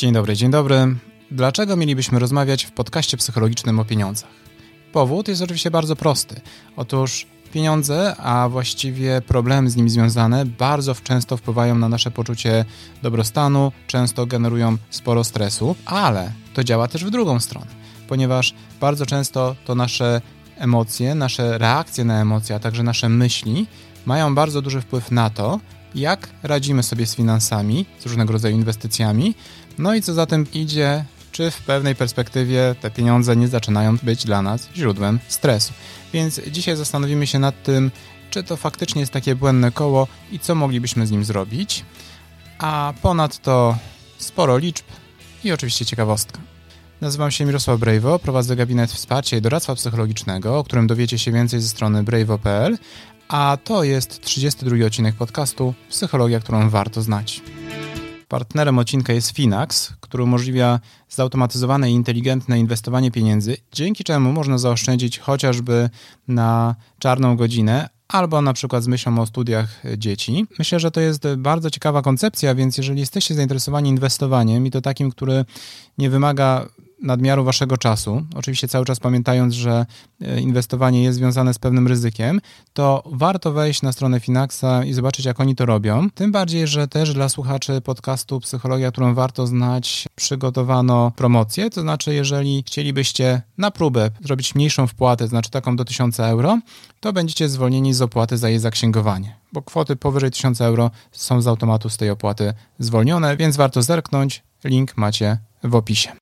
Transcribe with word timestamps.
Dzień 0.00 0.12
dobry, 0.12 0.36
dzień 0.36 0.50
dobry. 0.50 0.96
Dlaczego 1.30 1.76
mielibyśmy 1.76 2.18
rozmawiać 2.18 2.64
w 2.64 2.70
podcaście 2.70 3.16
psychologicznym 3.16 3.80
o 3.80 3.84
pieniądzach? 3.84 4.30
Powód 4.92 5.28
jest 5.28 5.42
oczywiście 5.42 5.70
bardzo 5.70 5.96
prosty. 5.96 6.40
Otóż 6.76 7.26
pieniądze, 7.52 8.16
a 8.16 8.48
właściwie 8.48 9.20
problemy 9.20 9.70
z 9.70 9.76
nimi 9.76 9.90
związane, 9.90 10.46
bardzo 10.46 10.94
często 10.94 11.36
wpływają 11.36 11.74
na 11.74 11.88
nasze 11.88 12.10
poczucie 12.10 12.64
dobrostanu, 13.02 13.72
często 13.86 14.26
generują 14.26 14.76
sporo 14.90 15.24
stresu, 15.24 15.76
ale 15.86 16.32
to 16.54 16.64
działa 16.64 16.88
też 16.88 17.04
w 17.04 17.10
drugą 17.10 17.40
stronę, 17.40 17.70
ponieważ 18.08 18.54
bardzo 18.80 19.06
często 19.06 19.56
to 19.64 19.74
nasze 19.74 20.20
emocje, 20.56 21.14
nasze 21.14 21.58
reakcje 21.58 22.04
na 22.04 22.20
emocje, 22.20 22.56
a 22.56 22.58
także 22.58 22.82
nasze 22.82 23.08
myśli 23.08 23.66
mają 24.06 24.34
bardzo 24.34 24.62
duży 24.62 24.80
wpływ 24.80 25.10
na 25.10 25.30
to, 25.30 25.60
jak 25.94 26.28
radzimy 26.42 26.82
sobie 26.82 27.06
z 27.06 27.14
finansami, 27.14 27.86
z 27.98 28.06
różnego 28.06 28.32
rodzaju 28.32 28.56
inwestycjami, 28.56 29.34
no 29.80 29.94
i 29.94 30.02
co 30.02 30.14
za 30.14 30.26
tym 30.26 30.46
idzie, 30.52 31.04
czy 31.32 31.50
w 31.50 31.62
pewnej 31.62 31.94
perspektywie 31.94 32.74
te 32.80 32.90
pieniądze 32.90 33.36
nie 33.36 33.48
zaczynają 33.48 33.96
być 34.02 34.24
dla 34.24 34.42
nas 34.42 34.68
źródłem 34.76 35.18
stresu. 35.28 35.72
Więc 36.12 36.40
dzisiaj 36.50 36.76
zastanowimy 36.76 37.26
się 37.26 37.38
nad 37.38 37.62
tym, 37.62 37.90
czy 38.30 38.42
to 38.42 38.56
faktycznie 38.56 39.00
jest 39.00 39.12
takie 39.12 39.34
błędne 39.34 39.72
koło 39.72 40.06
i 40.32 40.38
co 40.38 40.54
moglibyśmy 40.54 41.06
z 41.06 41.10
nim 41.10 41.24
zrobić. 41.24 41.84
A 42.58 42.92
ponadto 43.02 43.76
sporo 44.18 44.58
liczb 44.58 44.84
i 45.44 45.52
oczywiście 45.52 45.86
ciekawostka. 45.86 46.40
Nazywam 47.00 47.30
się 47.30 47.44
Mirosław 47.44 47.80
Brejwo, 47.80 48.18
prowadzę 48.18 48.56
gabinet 48.56 48.92
wsparcia 48.92 49.36
i 49.36 49.40
doradztwa 49.40 49.74
psychologicznego, 49.74 50.58
o 50.58 50.64
którym 50.64 50.86
dowiecie 50.86 51.18
się 51.18 51.32
więcej 51.32 51.60
ze 51.60 51.68
strony 51.68 52.02
brejwo.pl, 52.02 52.78
a 53.28 53.58
to 53.64 53.84
jest 53.84 54.20
32 54.20 54.86
odcinek 54.86 55.14
podcastu 55.14 55.74
Psychologia, 55.88 56.40
którą 56.40 56.70
warto 56.70 57.02
znać. 57.02 57.42
Partnerem 58.30 58.78
odcinka 58.78 59.12
jest 59.12 59.30
Finax, 59.30 59.92
który 60.00 60.24
umożliwia 60.24 60.80
zautomatyzowane 61.08 61.90
i 61.90 61.94
inteligentne 61.94 62.58
inwestowanie 62.58 63.10
pieniędzy, 63.10 63.56
dzięki 63.72 64.04
czemu 64.04 64.32
można 64.32 64.58
zaoszczędzić 64.58 65.18
chociażby 65.18 65.90
na 66.28 66.74
czarną 66.98 67.36
godzinę, 67.36 67.88
albo 68.08 68.42
na 68.42 68.52
przykład 68.52 68.82
z 68.84 68.86
myślą 68.86 69.18
o 69.18 69.26
studiach 69.26 69.82
dzieci. 69.96 70.46
Myślę, 70.58 70.80
że 70.80 70.90
to 70.90 71.00
jest 71.00 71.28
bardzo 71.36 71.70
ciekawa 71.70 72.02
koncepcja, 72.02 72.54
więc 72.54 72.76
jeżeli 72.76 73.00
jesteście 73.00 73.34
zainteresowani 73.34 73.90
inwestowaniem 73.90 74.66
i 74.66 74.70
to 74.70 74.80
takim, 74.80 75.10
który 75.10 75.44
nie 75.98 76.10
wymaga 76.10 76.68
nadmiaru 77.02 77.44
waszego 77.44 77.76
czasu, 77.76 78.22
oczywiście 78.34 78.68
cały 78.68 78.84
czas 78.84 79.00
pamiętając, 79.00 79.54
że 79.54 79.86
e, 80.20 80.40
inwestowanie 80.40 81.02
jest 81.02 81.18
związane 81.18 81.54
z 81.54 81.58
pewnym 81.58 81.88
ryzykiem, 81.88 82.40
to 82.72 83.02
warto 83.06 83.52
wejść 83.52 83.82
na 83.82 83.92
stronę 83.92 84.20
Finaxa 84.20 84.84
i 84.86 84.92
zobaczyć, 84.92 85.26
jak 85.26 85.40
oni 85.40 85.56
to 85.56 85.66
robią. 85.66 86.10
Tym 86.10 86.32
bardziej, 86.32 86.66
że 86.66 86.88
też 86.88 87.14
dla 87.14 87.28
słuchaczy 87.28 87.80
podcastu 87.80 88.40
Psychologia, 88.40 88.90
którą 88.90 89.14
warto 89.14 89.46
znać, 89.46 90.08
przygotowano 90.14 91.12
promocję. 91.16 91.70
To 91.70 91.80
znaczy, 91.80 92.14
jeżeli 92.14 92.62
chcielibyście 92.66 93.42
na 93.58 93.70
próbę 93.70 94.10
zrobić 94.24 94.54
mniejszą 94.54 94.86
wpłatę, 94.86 95.24
to 95.24 95.28
znaczy 95.28 95.50
taką 95.50 95.76
do 95.76 95.84
1000 95.84 96.20
euro, 96.20 96.58
to 97.00 97.12
będziecie 97.12 97.48
zwolnieni 97.48 97.94
z 97.94 98.02
opłaty 98.02 98.36
za 98.36 98.48
jej 98.48 98.58
zaksięgowanie, 98.58 99.36
bo 99.52 99.62
kwoty 99.62 99.96
powyżej 99.96 100.30
1000 100.30 100.60
euro 100.60 100.90
są 101.12 101.40
z 101.40 101.46
automatu 101.46 101.88
z 101.88 101.96
tej 101.96 102.10
opłaty 102.10 102.54
zwolnione, 102.78 103.36
więc 103.36 103.56
warto 103.56 103.82
zerknąć. 103.82 104.42
Link 104.64 104.96
macie 104.96 105.38
w 105.64 105.74
opisie. 105.74 106.12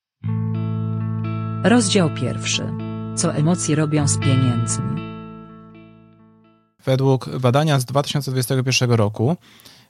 Rozdział 1.63 2.09
pierwszy. 2.09 2.73
Co 3.15 3.33
emocje 3.33 3.75
robią 3.75 4.07
z 4.07 4.17
pieniędzmi? 4.17 5.01
Według 6.85 7.37
badania 7.37 7.79
z 7.79 7.85
2021 7.85 8.91
roku 8.91 9.37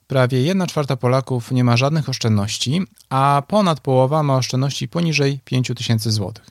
prawie 0.07 0.41
1 0.41 0.67
czwarta 0.67 0.97
Polaków 0.97 1.51
nie 1.51 1.63
ma 1.63 1.77
żadnych 1.77 2.09
oszczędności, 2.09 2.81
a 3.09 3.43
ponad 3.47 3.79
połowa 3.79 4.23
ma 4.23 4.35
oszczędności 4.35 4.87
poniżej 4.87 5.39
5 5.45 5.71
tysięcy 5.77 6.11
złotych. 6.11 6.45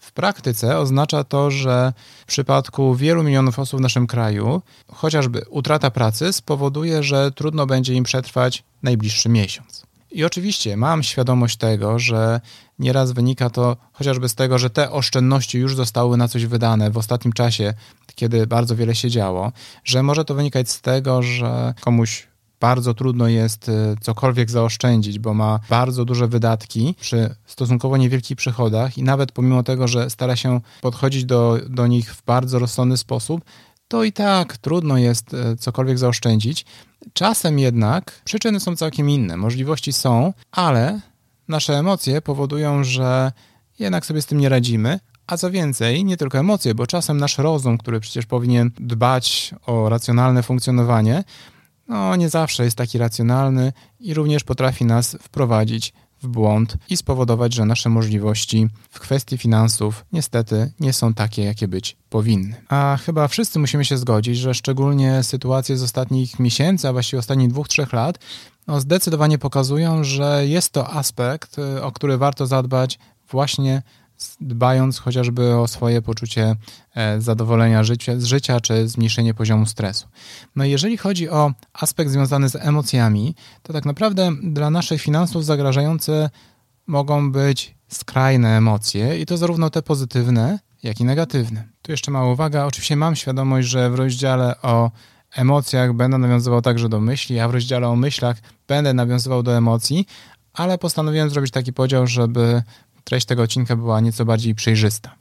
W 0.00 0.12
praktyce 0.12 0.78
oznacza 0.78 1.24
to, 1.24 1.50
że 1.50 1.92
w 2.22 2.26
przypadku 2.26 2.94
wielu 2.94 3.22
milionów 3.22 3.58
osób 3.58 3.80
w 3.80 3.82
naszym 3.82 4.06
kraju 4.06 4.62
chociażby 4.92 5.42
utrata 5.50 5.90
pracy 5.90 6.32
spowoduje, 6.32 7.02
że 7.02 7.32
trudno 7.32 7.66
będzie 7.66 7.94
im 7.94 8.04
przetrwać 8.04 8.64
najbliższy 8.82 9.28
miesiąc. 9.28 9.86
I 10.14 10.24
oczywiście 10.24 10.76
mam 10.76 11.02
świadomość 11.02 11.56
tego, 11.56 11.98
że 11.98 12.40
nieraz 12.78 13.12
wynika 13.12 13.50
to 13.50 13.76
chociażby 13.92 14.28
z 14.28 14.34
tego, 14.34 14.58
że 14.58 14.70
te 14.70 14.90
oszczędności 14.90 15.58
już 15.58 15.76
zostały 15.76 16.16
na 16.16 16.28
coś 16.28 16.46
wydane 16.46 16.90
w 16.90 16.98
ostatnim 16.98 17.32
czasie, 17.32 17.74
kiedy 18.14 18.46
bardzo 18.46 18.76
wiele 18.76 18.94
się 18.94 19.10
działo, 19.10 19.52
że 19.84 20.02
może 20.02 20.24
to 20.24 20.34
wynikać 20.34 20.70
z 20.70 20.80
tego, 20.80 21.22
że 21.22 21.74
komuś 21.80 22.26
bardzo 22.60 22.94
trudno 22.94 23.28
jest 23.28 23.68
y, 23.68 23.72
cokolwiek 24.00 24.50
zaoszczędzić, 24.50 25.18
bo 25.18 25.34
ma 25.34 25.60
bardzo 25.70 26.04
duże 26.04 26.28
wydatki 26.28 26.94
przy 27.00 27.34
stosunkowo 27.46 27.96
niewielkich 27.96 28.36
przychodach 28.36 28.98
i 28.98 29.02
nawet 29.02 29.32
pomimo 29.32 29.62
tego, 29.62 29.88
że 29.88 30.10
stara 30.10 30.36
się 30.36 30.60
podchodzić 30.80 31.24
do, 31.24 31.58
do 31.68 31.86
nich 31.86 32.14
w 32.14 32.24
bardzo 32.24 32.58
rozsądny 32.58 32.96
sposób, 32.96 33.44
to 33.88 34.04
i 34.04 34.12
tak 34.12 34.56
trudno 34.56 34.98
jest 34.98 35.34
y, 35.34 35.56
cokolwiek 35.56 35.98
zaoszczędzić. 35.98 36.64
Czasem 37.12 37.58
jednak 37.58 38.22
przyczyny 38.24 38.60
są 38.60 38.76
całkiem 38.76 39.10
inne, 39.10 39.36
możliwości 39.36 39.92
są, 39.92 40.32
ale 40.52 41.00
nasze 41.48 41.78
emocje 41.78 42.22
powodują, 42.22 42.84
że 42.84 43.32
jednak 43.78 44.06
sobie 44.06 44.22
z 44.22 44.26
tym 44.26 44.40
nie 44.40 44.48
radzimy, 44.48 45.00
a 45.26 45.36
co 45.36 45.50
więcej, 45.50 46.04
nie 46.04 46.16
tylko 46.16 46.38
emocje, 46.38 46.74
bo 46.74 46.86
czasem 46.86 47.18
nasz 47.18 47.38
rozum, 47.38 47.78
który 47.78 48.00
przecież 48.00 48.26
powinien 48.26 48.70
dbać 48.80 49.54
o 49.66 49.88
racjonalne 49.88 50.42
funkcjonowanie, 50.42 51.24
no 51.88 52.16
nie 52.16 52.28
zawsze 52.28 52.64
jest 52.64 52.76
taki 52.76 52.98
racjonalny 52.98 53.72
i 54.00 54.14
również 54.14 54.44
potrafi 54.44 54.84
nas 54.84 55.16
wprowadzić 55.22 55.92
w 56.22 56.28
błąd 56.28 56.76
i 56.90 56.96
spowodować, 56.96 57.54
że 57.54 57.64
nasze 57.64 57.88
możliwości 57.88 58.68
w 58.90 59.00
kwestii 59.00 59.38
finansów 59.38 60.04
niestety 60.12 60.72
nie 60.80 60.92
są 60.92 61.14
takie, 61.14 61.44
jakie 61.44 61.68
być 61.68 61.96
powinny. 62.10 62.56
A 62.68 62.98
chyba 63.04 63.28
wszyscy 63.28 63.58
musimy 63.58 63.84
się 63.84 63.98
zgodzić, 63.98 64.38
że 64.38 64.54
szczególnie 64.54 65.22
sytuacje 65.22 65.76
z 65.76 65.82
ostatnich 65.82 66.38
miesięcy, 66.38 66.88
a 66.88 66.92
właściwie 66.92 67.20
ostatnich 67.20 67.48
dwóch, 67.48 67.68
trzech 67.68 67.92
lat, 67.92 68.18
no 68.66 68.80
zdecydowanie 68.80 69.38
pokazują, 69.38 70.04
że 70.04 70.46
jest 70.46 70.72
to 70.72 70.90
aspekt, 70.90 71.56
o 71.82 71.92
który 71.92 72.18
warto 72.18 72.46
zadbać 72.46 72.98
właśnie 73.30 73.82
dbając 74.40 74.98
chociażby 74.98 75.56
o 75.56 75.68
swoje 75.68 76.02
poczucie 76.02 76.56
e, 76.94 77.20
zadowolenia 77.20 77.84
życia, 77.84 78.18
z 78.18 78.24
życia 78.24 78.60
czy 78.60 78.88
zmniejszenie 78.88 79.34
poziomu 79.34 79.66
stresu. 79.66 80.08
No 80.56 80.64
jeżeli 80.64 80.96
chodzi 80.96 81.28
o 81.28 81.52
aspekt 81.72 82.10
związany 82.10 82.48
z 82.48 82.56
emocjami, 82.56 83.34
to 83.62 83.72
tak 83.72 83.84
naprawdę 83.84 84.30
dla 84.42 84.70
naszych 84.70 85.02
finansów 85.02 85.44
zagrażające 85.44 86.30
mogą 86.86 87.32
być 87.32 87.74
skrajne 87.88 88.56
emocje 88.56 89.20
i 89.20 89.26
to 89.26 89.36
zarówno 89.36 89.70
te 89.70 89.82
pozytywne, 89.82 90.58
jak 90.82 91.00
i 91.00 91.04
negatywne. 91.04 91.68
Tu 91.82 91.92
jeszcze 91.92 92.10
mała 92.10 92.32
uwaga, 92.32 92.64
oczywiście 92.64 92.96
mam 92.96 93.16
świadomość, 93.16 93.68
że 93.68 93.90
w 93.90 93.94
rozdziale 93.94 94.62
o 94.62 94.90
emocjach 95.36 95.92
będę 95.92 96.18
nawiązywał 96.18 96.62
także 96.62 96.88
do 96.88 97.00
myśli, 97.00 97.40
a 97.40 97.48
w 97.48 97.50
rozdziale 97.50 97.88
o 97.88 97.96
myślach 97.96 98.36
będę 98.68 98.94
nawiązywał 98.94 99.42
do 99.42 99.56
emocji, 99.56 100.06
ale 100.52 100.78
postanowiłem 100.78 101.30
zrobić 101.30 101.50
taki 101.50 101.72
podział, 101.72 102.06
żeby 102.06 102.62
treść 103.04 103.26
tego 103.26 103.42
odcinka 103.42 103.76
była 103.76 104.00
nieco 104.00 104.24
bardziej 104.24 104.54
przejrzysta. 104.54 105.14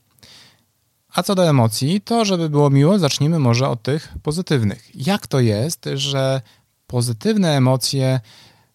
A 1.13 1.23
co 1.23 1.35
do 1.35 1.49
emocji, 1.49 2.01
to 2.01 2.25
żeby 2.25 2.49
było 2.49 2.69
miło, 2.69 2.99
zacznijmy 2.99 3.39
może 3.39 3.69
od 3.69 3.81
tych 3.81 4.13
pozytywnych. 4.23 5.07
Jak 5.07 5.27
to 5.27 5.39
jest, 5.39 5.89
że 5.93 6.41
pozytywne 6.87 7.57
emocje, 7.57 8.19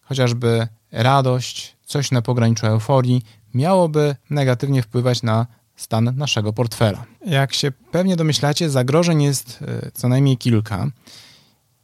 chociażby 0.01 0.67
radość, 0.91 1.75
coś 1.85 2.11
na 2.11 2.21
pograniczu 2.21 2.67
euforii, 2.67 3.25
miałoby 3.53 4.15
negatywnie 4.29 4.81
wpływać 4.81 5.23
na 5.23 5.47
stan 5.75 6.13
naszego 6.17 6.53
portfela? 6.53 7.05
Jak 7.25 7.53
się 7.53 7.71
pewnie 7.71 8.15
domyślacie, 8.15 8.69
zagrożeń 8.69 9.23
jest 9.23 9.59
e, 9.61 9.91
co 9.93 10.09
najmniej 10.09 10.37
kilka. 10.37 10.87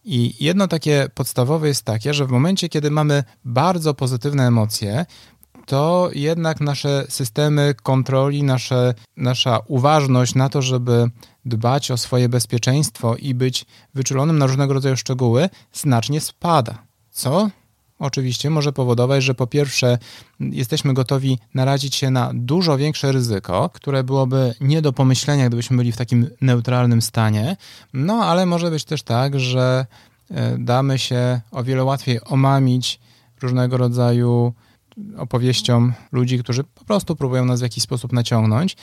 I 0.06 0.44
jedno 0.44 0.68
takie 0.68 1.08
podstawowe 1.14 1.68
jest 1.68 1.84
takie, 1.84 2.14
że 2.14 2.26
w 2.26 2.32
momencie, 2.32 2.70
kiedy 2.70 2.92
mamy 2.92 3.24
bardzo 3.46 3.94
pozytywne 3.94 4.48
emocje, 4.48 5.06
to 5.66 6.10
jednak 6.14 6.62
nasze 6.62 7.06
systemy 7.10 7.76
kontroli, 7.84 8.44
nasze, 8.44 8.94
nasza 9.18 9.60
uważność 9.68 10.36
na 10.36 10.50
to, 10.50 10.62
żeby 10.62 11.10
dbać 11.46 11.92
o 11.92 11.98
swoje 11.98 12.30
bezpieczeństwo 12.30 13.16
i 13.16 13.34
być 13.34 13.66
wyczulonym 13.94 14.38
na 14.38 14.46
różnego 14.46 14.74
rodzaju 14.74 14.98
szczegóły, 14.98 15.50
znacznie 15.74 16.22
spada. 16.22 16.78
Co 17.12 17.50
oczywiście 18.00 18.50
może 18.50 18.74
powodować, 18.74 19.24
że 19.24 19.36
po 19.36 19.48
pierwsze 19.48 19.98
jesteśmy 20.40 20.94
gotowi 20.94 21.40
narazić 21.54 21.96
się 21.96 22.10
na 22.10 22.32
dużo 22.34 22.78
większe 22.78 23.12
ryzyko, 23.12 23.70
które 23.74 24.04
byłoby 24.04 24.54
nie 24.62 24.82
do 24.82 24.94
pomyślenia, 24.94 25.48
gdybyśmy 25.48 25.78
byli 25.78 25.92
w 25.92 25.98
takim 25.98 26.30
neutralnym 26.42 27.02
stanie, 27.02 27.58
no 27.94 28.14
ale 28.14 28.46
może 28.46 28.72
być 28.72 28.84
też 28.84 29.04
tak, 29.04 29.40
że 29.40 29.86
e, 30.32 30.58
damy 30.58 31.00
się 31.00 31.42
o 31.52 31.64
wiele 31.64 31.84
łatwiej 31.84 32.20
omamić 32.26 33.00
różnego 33.42 33.78
rodzaju 33.78 34.54
opowieściom 35.18 35.94
ludzi, 36.12 36.40
którzy 36.40 36.64
po 36.64 36.86
prostu 36.86 37.16
próbują 37.16 37.46
nas 37.46 37.60
w 37.60 37.64
jakiś 37.64 37.84
sposób 37.84 38.14
naciągnąć, 38.14 38.78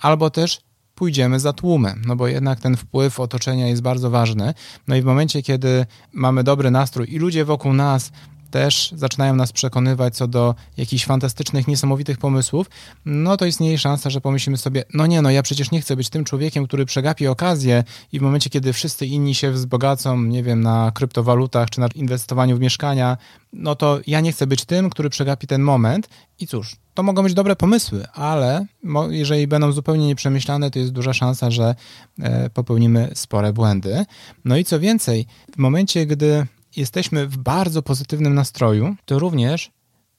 albo 0.00 0.30
też 0.30 0.60
pójdziemy 0.94 1.40
za 1.40 1.52
tłumem, 1.52 2.02
no 2.06 2.16
bo 2.16 2.28
jednak 2.28 2.60
ten 2.60 2.76
wpływ 2.76 3.20
otoczenia 3.20 3.68
jest 3.68 3.82
bardzo 3.82 4.10
ważny. 4.10 4.54
No 4.88 4.96
i 4.96 5.02
w 5.02 5.04
momencie, 5.04 5.42
kiedy 5.42 5.86
mamy 6.12 6.44
dobry 6.44 6.70
nastrój 6.70 7.14
i 7.14 7.18
ludzie 7.18 7.44
wokół 7.44 7.72
nas 7.72 8.12
też 8.52 8.94
zaczynają 8.96 9.36
nas 9.36 9.52
przekonywać 9.52 10.16
co 10.16 10.28
do 10.28 10.54
jakichś 10.76 11.04
fantastycznych, 11.04 11.68
niesamowitych 11.68 12.18
pomysłów, 12.18 12.70
no 13.04 13.36
to 13.36 13.46
istnieje 13.46 13.78
szansa, 13.78 14.10
że 14.10 14.20
pomyślimy 14.20 14.56
sobie, 14.56 14.84
no 14.94 15.06
nie, 15.06 15.22
no 15.22 15.30
ja 15.30 15.42
przecież 15.42 15.70
nie 15.70 15.80
chcę 15.80 15.96
być 15.96 16.10
tym 16.10 16.24
człowiekiem, 16.24 16.66
który 16.66 16.86
przegapi 16.86 17.26
okazję 17.26 17.84
i 18.12 18.18
w 18.18 18.22
momencie, 18.22 18.50
kiedy 18.50 18.72
wszyscy 18.72 19.06
inni 19.06 19.34
się 19.34 19.50
wzbogacą, 19.50 20.22
nie 20.22 20.42
wiem, 20.42 20.60
na 20.60 20.92
kryptowalutach 20.94 21.70
czy 21.70 21.80
na 21.80 21.88
inwestowaniu 21.94 22.56
w 22.56 22.60
mieszkania, 22.60 23.16
no 23.52 23.74
to 23.74 24.00
ja 24.06 24.20
nie 24.20 24.32
chcę 24.32 24.46
być 24.46 24.64
tym, 24.64 24.90
który 24.90 25.10
przegapi 25.10 25.46
ten 25.46 25.62
moment. 25.62 26.08
I 26.40 26.46
cóż, 26.46 26.76
to 26.94 27.02
mogą 27.02 27.22
być 27.22 27.34
dobre 27.34 27.56
pomysły, 27.56 28.06
ale 28.12 28.66
jeżeli 29.10 29.46
będą 29.46 29.72
zupełnie 29.72 30.06
nieprzemyślane, 30.06 30.70
to 30.70 30.78
jest 30.78 30.92
duża 30.92 31.12
szansa, 31.12 31.50
że 31.50 31.74
e, 32.20 32.50
popełnimy 32.50 33.10
spore 33.14 33.52
błędy. 33.52 34.04
No 34.44 34.56
i 34.56 34.64
co 34.64 34.80
więcej, 34.80 35.26
w 35.54 35.58
momencie, 35.58 36.06
gdy 36.06 36.46
jesteśmy 36.76 37.26
w 37.26 37.36
bardzo 37.36 37.82
pozytywnym 37.82 38.34
nastroju, 38.34 38.96
to 39.04 39.18
również 39.18 39.70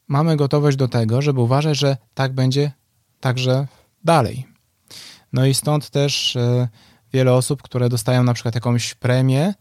mamy 0.08 0.38
gotowość 0.38 0.78
do 0.78 0.88
tego, 0.88 1.22
żeby 1.22 1.42
uważać, 1.42 1.78
że 1.78 1.98
tak 2.14 2.34
będzie 2.34 2.72
także 3.20 3.68
dalej. 4.04 4.48
No 5.34 5.46
i 5.46 5.54
stąd 5.54 5.90
też 5.90 6.36
e, 6.36 6.68
wiele 7.14 7.34
osób, 7.34 7.62
które 7.62 7.90
dostają 7.90 8.24
na 8.24 8.34
przykład 8.34 8.56
jakąś 8.56 8.94
premię, 8.94 9.54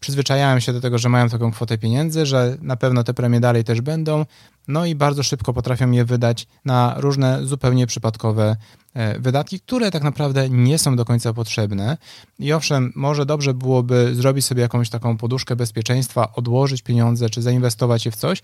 przyzwyczajają 0.00 0.60
się 0.60 0.72
do 0.72 0.80
tego, 0.80 0.98
że 0.98 1.08
mają 1.08 1.28
taką 1.28 1.52
kwotę 1.52 1.78
pieniędzy, 1.78 2.26
że 2.26 2.56
na 2.60 2.76
pewno 2.76 3.04
te 3.04 3.14
premie 3.14 3.40
dalej 3.40 3.64
też 3.64 3.80
będą, 3.80 4.26
no 4.68 4.86
i 4.86 4.94
bardzo 4.94 5.22
szybko 5.22 5.52
potrafią 5.52 5.90
je 5.90 6.04
wydać 6.04 6.46
na 6.64 6.94
różne 6.96 7.46
zupełnie 7.46 7.86
przypadkowe 7.86 8.56
e, 8.94 9.18
wydatki, 9.18 9.60
które 9.60 9.90
tak 9.90 10.02
naprawdę 10.02 10.48
nie 10.48 10.78
są 10.78 10.96
do 10.96 11.04
końca 11.04 11.32
potrzebne. 11.32 11.96
I 12.38 12.52
owszem, 12.52 12.92
może 12.96 13.26
dobrze 13.26 13.54
byłoby 13.54 14.14
zrobić 14.14 14.44
sobie 14.44 14.62
jakąś 14.62 14.90
taką 14.90 15.16
poduszkę 15.16 15.56
bezpieczeństwa, 15.56 16.32
odłożyć 16.32 16.82
pieniądze 16.82 17.30
czy 17.30 17.42
zainwestować 17.42 18.06
je 18.06 18.12
w 18.12 18.16
coś, 18.16 18.42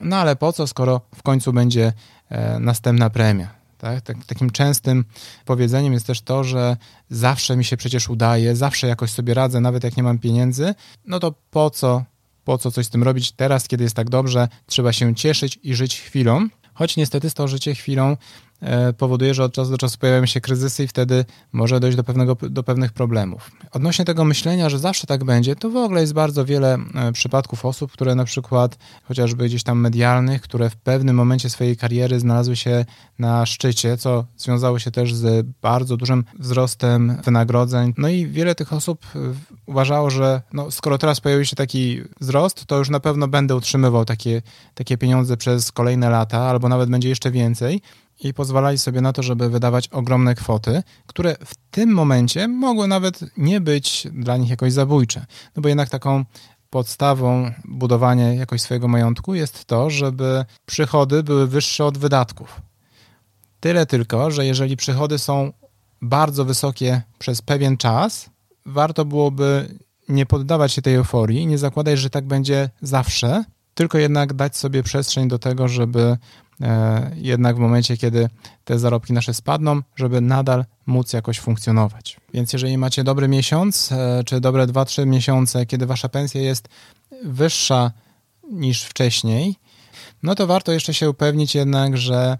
no 0.00 0.16
ale 0.16 0.36
po 0.36 0.52
co, 0.52 0.66
skoro 0.66 1.00
w 1.14 1.22
końcu 1.22 1.52
będzie 1.52 1.92
e, 2.28 2.58
następna 2.58 3.10
premia. 3.10 3.62
Tak? 3.78 4.00
tak? 4.00 4.24
Takim 4.26 4.50
częstym 4.50 5.04
powiedzeniem 5.44 5.92
jest 5.92 6.06
też 6.06 6.20
to, 6.20 6.44
że 6.44 6.76
zawsze 7.10 7.56
mi 7.56 7.64
się 7.64 7.76
przecież 7.76 8.08
udaje, 8.08 8.56
zawsze 8.56 8.86
jakoś 8.86 9.10
sobie 9.10 9.34
radzę, 9.34 9.60
nawet 9.60 9.84
jak 9.84 9.96
nie 9.96 10.02
mam 10.02 10.18
pieniędzy, 10.18 10.74
no 11.06 11.20
to 11.20 11.34
po 11.50 11.70
co, 11.70 12.04
po 12.44 12.58
co 12.58 12.70
coś 12.70 12.86
z 12.86 12.90
tym 12.90 13.02
robić 13.02 13.32
teraz, 13.32 13.68
kiedy 13.68 13.84
jest 13.84 13.96
tak 13.96 14.10
dobrze, 14.10 14.48
trzeba 14.66 14.92
się 14.92 15.14
cieszyć 15.14 15.58
i 15.62 15.74
żyć 15.74 16.00
chwilą. 16.00 16.48
Choć 16.74 16.96
niestety 16.96 17.30
to 17.30 17.48
życie 17.48 17.74
chwilą 17.74 18.16
powoduje, 18.98 19.34
że 19.34 19.44
od 19.44 19.52
czasu 19.52 19.70
do 19.70 19.78
czasu 19.78 19.98
pojawiają 19.98 20.26
się 20.26 20.40
kryzysy 20.40 20.84
i 20.84 20.88
wtedy 20.88 21.24
może 21.52 21.80
dojść 21.80 21.96
do, 21.96 22.04
pewnego, 22.04 22.36
do 22.50 22.62
pewnych 22.62 22.92
problemów. 22.92 23.50
Odnośnie 23.72 24.04
tego 24.04 24.24
myślenia, 24.24 24.68
że 24.68 24.78
zawsze 24.78 25.06
tak 25.06 25.24
będzie, 25.24 25.56
to 25.56 25.70
w 25.70 25.76
ogóle 25.76 26.00
jest 26.00 26.12
bardzo 26.12 26.44
wiele 26.44 26.78
e, 26.94 27.12
przypadków 27.12 27.64
osób, 27.64 27.92
które 27.92 28.14
na 28.14 28.24
przykład 28.24 28.78
chociażby 29.04 29.44
gdzieś 29.46 29.62
tam 29.62 29.80
medialnych, 29.80 30.42
które 30.42 30.70
w 30.70 30.76
pewnym 30.76 31.16
momencie 31.16 31.50
swojej 31.50 31.76
kariery 31.76 32.20
znalazły 32.20 32.56
się 32.56 32.84
na 33.18 33.46
szczycie, 33.46 33.96
co 33.96 34.24
związało 34.36 34.78
się 34.78 34.90
też 34.90 35.14
z 35.14 35.46
bardzo 35.62 35.96
dużym 35.96 36.24
wzrostem 36.38 37.16
wynagrodzeń. 37.24 37.94
No 37.98 38.08
i 38.08 38.26
wiele 38.26 38.54
tych 38.54 38.72
osób 38.72 39.06
e, 39.16 39.18
uważało, 39.66 40.10
że 40.10 40.42
no, 40.52 40.70
skoro 40.70 40.98
teraz 40.98 41.20
pojawił 41.20 41.44
się 41.44 41.56
taki 41.56 42.00
wzrost, 42.20 42.66
to 42.66 42.78
już 42.78 42.90
na 42.90 43.00
pewno 43.00 43.28
będę 43.28 43.56
utrzymywał 43.56 44.04
takie, 44.04 44.42
takie 44.74 44.98
pieniądze 44.98 45.36
przez 45.36 45.72
kolejne 45.72 46.10
lata, 46.10 46.38
albo 46.38 46.68
nawet 46.68 46.90
będzie 46.90 47.08
jeszcze 47.08 47.30
więcej 47.30 47.80
i 48.24 48.34
pozwalali 48.34 48.78
sobie 48.78 49.00
na 49.00 49.12
to, 49.12 49.22
żeby 49.22 49.50
wydawać 49.50 49.88
ogromne 49.88 50.34
kwoty, 50.34 50.82
które 51.06 51.36
w 51.44 51.54
tym 51.70 51.90
momencie 51.90 52.48
mogły 52.48 52.88
nawet 52.88 53.20
nie 53.36 53.60
być 53.60 54.08
dla 54.12 54.36
nich 54.36 54.50
jakoś 54.50 54.72
zabójcze. 54.72 55.26
No 55.56 55.62
bo 55.62 55.68
jednak 55.68 55.90
taką 55.90 56.24
podstawą 56.70 57.52
budowania 57.64 58.34
jakoś 58.34 58.60
swojego 58.60 58.88
majątku 58.88 59.34
jest 59.34 59.64
to, 59.64 59.90
żeby 59.90 60.44
przychody 60.66 61.22
były 61.22 61.46
wyższe 61.46 61.84
od 61.84 61.98
wydatków. 61.98 62.62
Tyle 63.60 63.86
tylko, 63.86 64.30
że 64.30 64.46
jeżeli 64.46 64.76
przychody 64.76 65.18
są 65.18 65.52
bardzo 66.02 66.44
wysokie 66.44 67.02
przez 67.18 67.42
pewien 67.42 67.76
czas, 67.76 68.30
warto 68.66 69.04
byłoby 69.04 69.78
nie 70.08 70.26
poddawać 70.26 70.72
się 70.72 70.82
tej 70.82 70.94
euforii, 70.94 71.46
nie 71.46 71.58
zakładać, 71.58 71.98
że 71.98 72.10
tak 72.10 72.26
będzie 72.26 72.70
zawsze, 72.82 73.44
tylko 73.74 73.98
jednak 73.98 74.34
dać 74.34 74.56
sobie 74.56 74.82
przestrzeń 74.82 75.28
do 75.28 75.38
tego, 75.38 75.68
żeby 75.68 76.16
jednak 77.14 77.56
w 77.56 77.58
momencie, 77.58 77.96
kiedy 77.96 78.28
te 78.64 78.78
zarobki 78.78 79.12
nasze 79.12 79.34
spadną, 79.34 79.80
żeby 79.96 80.20
nadal 80.20 80.64
móc 80.86 81.12
jakoś 81.12 81.40
funkcjonować. 81.40 82.20
Więc 82.34 82.52
jeżeli 82.52 82.78
macie 82.78 83.04
dobry 83.04 83.28
miesiąc, 83.28 83.92
e, 83.92 84.22
czy 84.26 84.40
dobre 84.40 84.66
2-3 84.66 85.06
miesiące, 85.06 85.66
kiedy 85.66 85.86
wasza 85.86 86.08
pensja 86.08 86.40
jest 86.40 86.68
wyższa 87.24 87.92
niż 88.50 88.82
wcześniej, 88.84 89.56
no 90.22 90.34
to 90.34 90.46
warto 90.46 90.72
jeszcze 90.72 90.94
się 90.94 91.10
upewnić 91.10 91.54
jednak, 91.54 91.96
że 91.96 92.38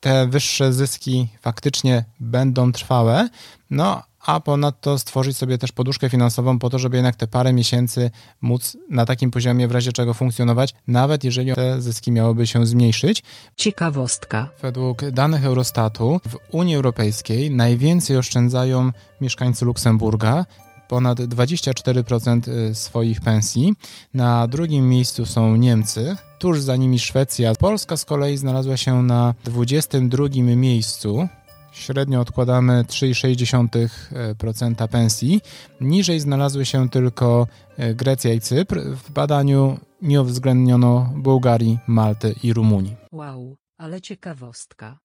te 0.00 0.26
wyższe 0.26 0.72
zyski 0.72 1.28
faktycznie 1.40 2.04
będą 2.20 2.72
trwałe, 2.72 3.28
no 3.70 4.02
a 4.26 4.40
ponadto 4.40 4.98
stworzyć 4.98 5.36
sobie 5.36 5.58
też 5.58 5.72
poduszkę 5.72 6.10
finansową 6.10 6.58
po 6.58 6.70
to, 6.70 6.78
żeby 6.78 6.96
jednak 6.96 7.16
te 7.16 7.26
parę 7.26 7.52
miesięcy 7.52 8.10
móc 8.40 8.76
na 8.90 9.06
takim 9.06 9.30
poziomie 9.30 9.68
w 9.68 9.72
razie 9.72 9.92
czego 9.92 10.14
funkcjonować, 10.14 10.74
nawet 10.86 11.24
jeżeli 11.24 11.54
te 11.54 11.80
zyski 11.82 12.12
miałyby 12.12 12.46
się 12.46 12.66
zmniejszyć. 12.66 13.22
Ciekawostka. 13.56 14.48
Według 14.62 15.10
danych 15.10 15.44
Eurostatu 15.44 16.20
w 16.28 16.54
Unii 16.54 16.76
Europejskiej 16.76 17.50
najwięcej 17.50 18.16
oszczędzają 18.16 18.90
mieszkańcy 19.20 19.64
Luksemburga, 19.64 20.44
ponad 20.88 21.18
24% 21.20 22.48
y, 22.48 22.74
swoich 22.74 23.20
pensji. 23.20 23.74
Na 24.14 24.48
drugim 24.48 24.88
miejscu 24.88 25.26
są 25.26 25.56
Niemcy, 25.56 26.16
tuż 26.38 26.60
za 26.60 26.76
nimi 26.76 26.98
Szwecja. 26.98 27.54
Polska 27.54 27.96
z 27.96 28.04
kolei 28.04 28.36
znalazła 28.36 28.76
się 28.76 29.02
na 29.02 29.34
22 29.44 30.28
miejscu 30.42 31.28
średnio 31.74 32.20
odkładamy 32.20 32.84
3,6% 32.84 34.88
pensji. 34.88 35.40
Niżej 35.80 36.20
znalazły 36.20 36.66
się 36.66 36.88
tylko 36.88 37.46
e, 37.76 37.94
Grecja 37.94 38.32
i 38.32 38.40
Cypr. 38.40 38.80
W 38.80 39.10
badaniu 39.10 39.78
nie 40.02 40.22
uwzględniono 40.22 41.12
Bułgarii, 41.16 41.78
Malty 41.86 42.34
i 42.42 42.52
Rumunii. 42.52 42.96
Wow, 43.12 43.56
ale 43.78 44.00
ciekawostka. 44.00 44.98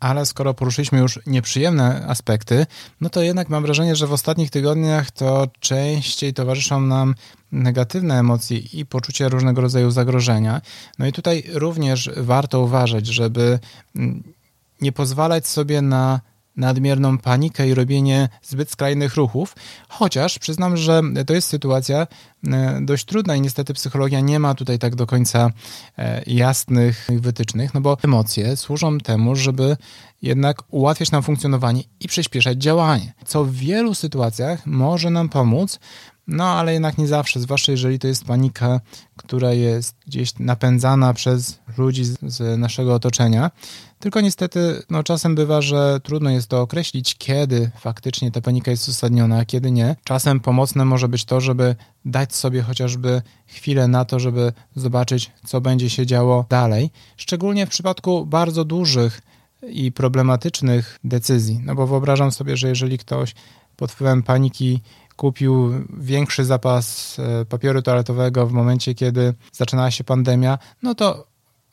Ale 0.00 0.26
skoro 0.26 0.54
poruszyliśmy 0.54 0.98
już 0.98 1.20
nieprzyjemne 1.26 2.06
aspekty, 2.06 2.66
no 3.00 3.10
to 3.10 3.22
jednak 3.22 3.48
mam 3.48 3.62
wrażenie, 3.62 3.96
że 3.96 4.06
w 4.06 4.12
ostatnich 4.12 4.50
tygodniach 4.50 5.10
to 5.10 5.48
częściej 5.60 6.34
towarzyszą 6.34 6.80
nam 6.80 7.14
negatywne 7.52 8.18
emocje 8.18 8.58
i 8.58 8.86
poczucie 8.86 9.28
różnego 9.28 9.60
rodzaju 9.60 9.90
zagrożenia. 9.90 10.60
No 10.98 11.06
i 11.06 11.12
tutaj 11.12 11.44
również 11.52 12.10
warto 12.16 12.60
uważać, 12.60 13.06
żeby 13.06 13.58
mm, 13.96 14.22
nie 14.80 14.92
pozwalać 14.92 15.46
sobie 15.46 15.82
na 15.82 16.20
nadmierną 16.60 17.18
panikę 17.18 17.68
i 17.68 17.74
robienie 17.74 18.28
zbyt 18.42 18.70
skrajnych 18.70 19.16
ruchów, 19.16 19.56
chociaż 19.88 20.38
przyznam, 20.38 20.76
że 20.76 21.02
to 21.26 21.34
jest 21.34 21.48
sytuacja 21.48 22.06
e, 22.46 22.80
dość 22.82 23.04
trudna 23.04 23.36
i 23.36 23.40
niestety 23.40 23.74
psychologia 23.74 24.20
nie 24.20 24.38
ma 24.38 24.54
tutaj 24.54 24.78
tak 24.78 24.94
do 24.94 25.06
końca 25.06 25.50
e, 25.98 26.22
jasnych 26.26 27.08
wytycznych, 27.10 27.74
no 27.74 27.80
bo 27.80 27.96
emocje 28.02 28.56
służą 28.56 28.98
temu, 28.98 29.36
żeby 29.36 29.76
jednak 30.22 30.62
ułatwiać 30.70 31.10
nam 31.10 31.22
funkcjonowanie 31.22 31.82
i 32.00 32.08
przyspieszać 32.08 32.58
działanie, 32.58 33.12
co 33.26 33.44
w 33.44 33.52
wielu 33.52 33.94
sytuacjach 33.94 34.66
może 34.66 35.10
nam 35.10 35.28
pomóc, 35.28 35.78
no 36.26 36.44
ale 36.44 36.72
jednak 36.72 36.98
nie 36.98 37.06
zawsze, 37.06 37.40
zwłaszcza 37.40 37.72
jeżeli 37.72 37.98
to 37.98 38.08
jest 38.08 38.24
panika, 38.24 38.80
która 39.16 39.52
jest 39.52 39.96
gdzieś 40.06 40.38
napędzana 40.38 41.14
przez 41.14 41.58
ludzi 41.78 42.04
z, 42.04 42.18
z 42.22 42.58
naszego 42.58 42.94
otoczenia. 42.94 43.50
Tylko 43.98 44.20
niestety 44.20 44.82
no, 44.90 45.02
czasem 45.02 45.34
bywa, 45.34 45.62
że 45.62 46.00
trudno 46.02 46.30
jest 46.30 46.48
to 46.48 46.60
określić, 46.60 47.14
kiedy 47.14 47.70
faktycznie 47.80 48.30
ta 48.30 48.40
panika 48.40 48.70
jest 48.70 48.88
uzasadniona, 48.88 49.38
a 49.38 49.44
kiedy 49.44 49.70
nie. 49.70 49.96
Czasem 50.04 50.40
pomocne 50.40 50.84
może 50.84 51.08
być 51.08 51.24
to, 51.24 51.40
żeby 51.40 51.76
dać 52.04 52.34
sobie 52.34 52.62
chociażby 52.62 53.22
chwilę 53.46 53.88
na 53.88 54.04
to, 54.04 54.20
żeby 54.20 54.52
zobaczyć, 54.76 55.30
co 55.46 55.60
będzie 55.60 55.90
się 55.90 56.06
działo 56.06 56.44
dalej. 56.48 56.90
Szczególnie 57.16 57.66
w 57.66 57.70
przypadku 57.70 58.26
bardzo 58.26 58.64
dużych 58.64 59.20
i 59.68 59.92
problematycznych 59.92 60.98
decyzji. 61.04 61.60
No 61.64 61.74
bo 61.74 61.86
wyobrażam 61.86 62.32
sobie, 62.32 62.56
że 62.56 62.68
jeżeli 62.68 62.98
ktoś 62.98 63.34
pod 63.76 63.92
wpływem 63.92 64.22
paniki 64.22 64.80
kupił 65.20 65.70
większy 65.98 66.44
zapas 66.44 67.16
e, 67.18 67.44
papieru 67.44 67.82
toaletowego 67.82 68.46
w 68.46 68.52
momencie, 68.52 68.94
kiedy 68.94 69.34
zaczynała 69.52 69.90
się 69.90 70.04
pandemia, 70.04 70.58
no 70.82 70.94
to 70.94 71.26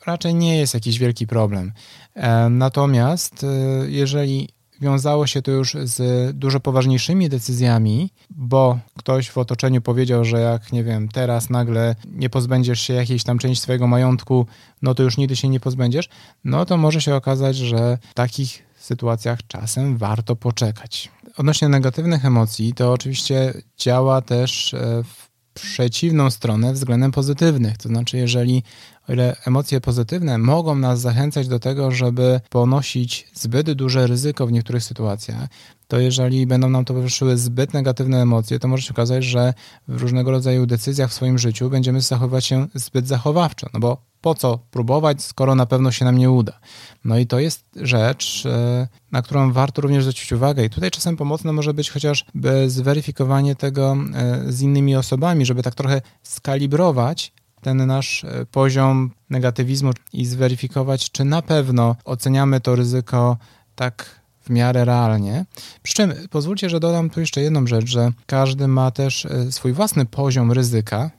raczej 0.06 0.36
nie 0.36 0.58
jest 0.58 0.74
jakiś 0.74 1.00
wielki 1.00 1.28
problem. 1.28 1.74
E, 2.16 2.50
natomiast 2.50 3.44
e, 3.44 3.48
jeżeli 3.90 4.50
wiązało 4.82 5.28
się 5.28 5.42
to 5.42 5.52
już 5.52 5.76
z 5.84 6.02
dużo 6.38 6.60
poważniejszymi 6.60 7.30
decyzjami, 7.30 8.10
bo 8.30 8.80
ktoś 8.98 9.30
w 9.30 9.38
otoczeniu 9.38 9.82
powiedział, 9.82 10.26
że 10.26 10.40
jak, 10.40 10.72
nie 10.72 10.84
wiem, 10.84 11.10
teraz 11.10 11.50
nagle 11.50 11.96
nie 12.12 12.30
pozbędziesz 12.30 12.82
się 12.82 12.94
jakiejś 12.94 13.24
tam 13.24 13.38
części 13.40 13.64
swojego 13.64 13.88
majątku, 13.88 14.46
no 14.82 14.96
to 14.96 15.04
już 15.04 15.18
nigdy 15.18 15.36
się 15.36 15.50
nie 15.50 15.60
pozbędziesz, 15.60 16.10
no 16.44 16.66
to 16.66 16.78
może 16.78 17.02
się 17.02 17.16
okazać, 17.16 17.56
że 17.56 17.98
takich 18.14 18.67
sytuacjach 18.78 19.40
czasem 19.48 19.98
warto 19.98 20.36
poczekać. 20.36 21.12
Odnośnie 21.38 21.70
negatywnych 21.70 22.26
emocji, 22.26 22.74
to 22.74 22.94
oczywiście 22.94 23.54
działa 23.78 24.22
też 24.22 24.74
e, 24.74 25.04
w 25.04 25.28
przeciwną 25.54 26.30
stronę 26.30 26.74
względem 26.74 27.12
pozytywnych. 27.12 27.78
To 27.78 27.90
znaczy, 27.90 28.18
jeżeli 28.18 28.64
o 29.10 29.14
ile 29.14 29.36
emocje 29.46 29.82
pozytywne 29.82 30.38
mogą 30.38 30.76
nas 30.76 31.00
zachęcać 31.00 31.48
do 31.48 31.60
tego, 31.60 31.92
żeby 31.92 32.42
ponosić 32.50 33.28
zbyt 33.34 33.72
duże 33.72 34.08
ryzyko 34.08 34.48
w 34.48 34.52
niektórych 34.52 34.84
sytuacjach, 34.84 35.48
to 35.88 36.00
jeżeli 36.00 36.48
będą 36.48 36.70
nam 36.70 36.86
towarzyszyły 36.86 37.38
zbyt 37.38 37.74
negatywne 37.74 38.22
emocje, 38.22 38.60
to 38.60 38.68
może 38.68 38.84
się 38.84 38.94
okazać, 38.94 39.24
że 39.24 39.54
w 39.88 40.02
różnego 40.02 40.32
rodzaju 40.32 40.66
decyzjach 40.66 41.10
w 41.10 41.14
swoim 41.14 41.38
życiu 41.38 41.70
będziemy 41.70 42.02
zachowywać 42.02 42.46
się 42.46 42.68
zbyt 42.76 43.08
zachowawczo, 43.08 43.68
no 43.74 43.80
bo 43.80 44.02
po 44.28 44.36
co 44.36 44.60
próbować, 44.72 45.24
skoro 45.24 45.56
na 45.56 45.66
pewno 45.66 45.92
się 45.92 46.06
nam 46.06 46.18
nie 46.18 46.32
uda. 46.32 46.60
No 47.06 47.18
i 47.18 47.28
to 47.28 47.40
jest 47.40 47.66
rzecz, 47.76 48.46
e, 48.46 48.88
na 49.12 49.22
którą 49.22 49.54
warto 49.54 49.82
również 49.82 50.04
zwrócić 50.04 50.32
uwagę. 50.32 50.66
I 50.66 50.70
tutaj 50.70 50.92
czasem 50.92 51.18
pomocne 51.18 51.54
może 51.54 51.74
być 51.74 51.90
chociażby 51.90 52.70
zweryfikowanie 52.70 53.56
tego 53.56 53.98
e, 54.14 54.52
z 54.52 54.62
innymi 54.62 54.96
osobami, 54.96 55.46
żeby 55.46 55.64
tak 55.64 55.76
trochę 55.76 56.02
skalibrować 56.24 57.34
ten 57.62 57.86
nasz 57.86 58.24
e, 58.24 58.46
poziom 58.46 59.12
negatywizmu 59.30 59.92
i 60.14 60.26
zweryfikować, 60.26 61.12
czy 61.12 61.26
na 61.26 61.42
pewno 61.42 61.96
oceniamy 62.06 62.62
to 62.62 62.76
ryzyko 62.76 63.38
tak 63.76 64.22
w 64.42 64.50
miarę 64.50 64.86
realnie. 64.86 65.46
Przy 65.84 65.94
czym 65.94 66.14
pozwólcie, 66.30 66.70
że 66.70 66.80
dodam 66.80 67.10
tu 67.10 67.20
jeszcze 67.20 67.42
jedną 67.42 67.68
rzecz, 67.68 67.86
że 67.86 68.12
każdy 68.26 68.68
ma 68.68 68.92
też 68.92 69.28
swój 69.50 69.74
własny 69.74 70.06
poziom 70.06 70.52
ryzyka, 70.52 71.12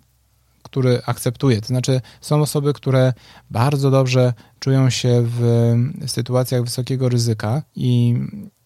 który 0.63 1.01
akceptuje. 1.07 1.61
To 1.61 1.67
znaczy, 1.67 2.01
są 2.21 2.43
osoby, 2.43 2.73
które 2.73 3.13
bardzo 3.51 3.91
dobrze 3.91 4.33
czują 4.59 4.91
się 4.91 5.23
w 5.27 5.75
sytuacjach 6.07 6.63
wysokiego 6.63 7.09
ryzyka 7.09 7.63
i, 7.77 8.15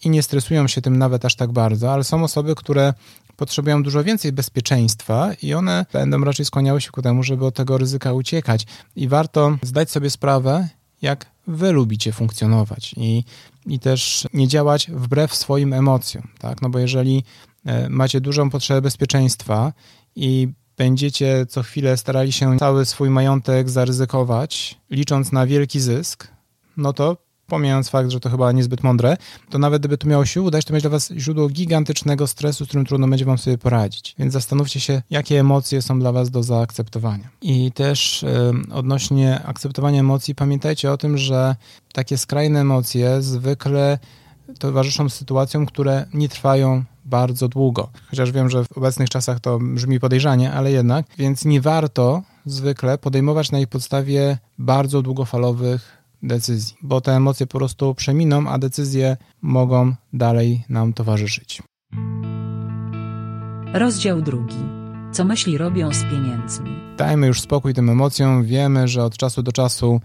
i 0.05 0.11
nie 0.11 0.23
stresują 0.23 0.69
się 0.69 0.83
tym 0.83 0.99
nawet 0.99 1.25
aż 1.25 1.37
tak 1.37 1.53
bardzo, 1.53 1.93
ale 1.93 2.05
są 2.05 2.25
osoby, 2.25 2.55
które 2.55 2.95
potrzebują 3.37 3.83
dużo 3.83 4.05
więcej 4.05 4.33
bezpieczeństwa 4.33 5.31
i 5.43 5.55
one 5.55 5.87
będą 5.93 6.25
raczej 6.25 6.47
skłaniały 6.47 6.81
się 6.81 6.91
ku 6.91 7.03
temu, 7.03 7.23
żeby 7.23 7.47
od 7.47 7.55
tego 7.55 7.79
ryzyka 7.79 8.13
uciekać. 8.13 8.67
I 8.97 9.09
warto 9.09 9.57
zdać 9.63 9.91
sobie 9.91 10.11
sprawę, 10.11 10.69
jak 11.03 11.27
wy 11.47 11.73
lubicie 11.73 12.13
funkcjonować 12.13 12.95
i, 12.97 13.25
i 13.67 13.79
też 13.79 14.29
nie 14.33 14.49
działać 14.49 14.91
wbrew 14.91 15.35
swoim 15.35 15.73
emocjom, 15.73 16.29
tak? 16.39 16.63
No 16.63 16.69
bo 16.69 16.79
jeżeli 16.79 17.25
e, 17.65 17.89
macie 17.89 18.21
dużą 18.21 18.51
potrzebę 18.51 18.83
bezpieczeństwa 18.83 19.73
i 20.17 20.49
będziecie 20.79 21.47
co 21.47 21.62
chwilę 21.62 21.97
starali 21.97 22.33
się 22.33 22.59
cały 22.59 22.87
swój 22.87 23.11
majątek 23.11 23.71
zaryzykować, 23.71 24.79
licząc 24.91 25.33
na 25.33 25.47
wielki 25.47 25.81
zysk, 25.81 26.29
no 26.76 26.93
to 26.93 27.17
pomijając 27.47 27.88
fakt, 27.88 28.11
że 28.11 28.21
to 28.21 28.31
chyba 28.31 28.52
niezbyt 28.52 28.83
mądre, 28.83 29.17
to 29.50 29.59
nawet 29.59 29.81
gdyby 29.83 29.99
to 29.99 30.09
miało 30.09 30.26
się 30.26 30.43
udać, 30.43 30.64
to 30.64 30.73
będzie 30.73 30.88
dla 30.88 30.91
was 30.91 31.12
źródło 31.17 31.49
gigantycznego 31.49 32.26
stresu, 32.26 32.64
z 32.64 32.69
którym 32.69 32.87
trudno 32.87 33.09
będzie 33.09 33.25
wam 33.25 33.38
sobie 33.38 33.59
poradzić. 33.59 34.14
Więc 34.19 34.33
zastanówcie 34.33 34.81
się, 34.81 35.02
jakie 35.11 35.41
emocje 35.41 35.83
są 35.83 35.99
dla 35.99 36.12
was 36.12 36.31
do 36.31 36.43
zaakceptowania. 36.43 37.29
I 37.43 37.73
też 37.73 38.25
yy, 38.69 38.75
odnośnie 38.75 39.43
akceptowania 39.45 40.00
emocji, 40.00 40.35
pamiętajcie 40.35 40.93
o 40.93 40.97
tym, 40.97 41.19
że 41.19 41.57
takie 41.93 42.19
skrajne 42.19 42.61
emocje 42.61 43.23
zwykle 43.23 43.99
towarzyszą 44.59 45.09
sytuacjom, 45.09 45.67
które 45.67 46.07
nie 46.14 46.29
trwają 46.29 46.85
bardzo 47.04 47.49
długo. 47.49 47.88
Chociaż 48.11 48.32
wiem, 48.32 48.50
że 48.50 48.64
w 48.64 48.78
obecnych 48.78 49.11
czasach 49.11 49.40
to 49.40 49.59
brzmi 49.59 50.00
podejrzanie, 50.00 50.52
ale 50.52 50.73
jednak, 50.73 51.06
więc 51.18 51.44
nie 51.44 51.61
warto 51.61 52.23
zwykle 52.47 52.99
podejmować 52.99 53.52
na 53.52 53.59
ich 53.61 53.68
podstawie 53.68 54.38
bardzo 54.59 55.02
długofalowych 55.02 56.02
decyzji, 56.23 56.76
bo 56.82 57.00
te 57.00 57.12
emocje 57.12 57.47
po 57.47 57.59
prostu 57.59 57.94
przeminą, 57.94 58.49
a 58.49 58.59
decyzje 58.59 59.16
mogą 59.42 59.94
dalej 60.12 60.64
nam 60.68 60.92
towarzyszyć. 60.92 61.62
Rozdział 63.75 64.23
drugi 64.23 64.82
co 65.12 65.25
myśli 65.25 65.59
robią 65.59 65.92
z 65.92 66.04
pieniędzmi. 66.04 66.71
Dajmy 66.97 67.26
już 67.26 67.40
spokój 67.40 67.75
tym 67.75 67.90
emocjom. 67.90 68.44
Wiemy, 68.44 68.88
że 68.88 69.04
od 69.04 69.16
czasu 69.16 69.42
do 69.42 69.52
czasu 69.52 70.00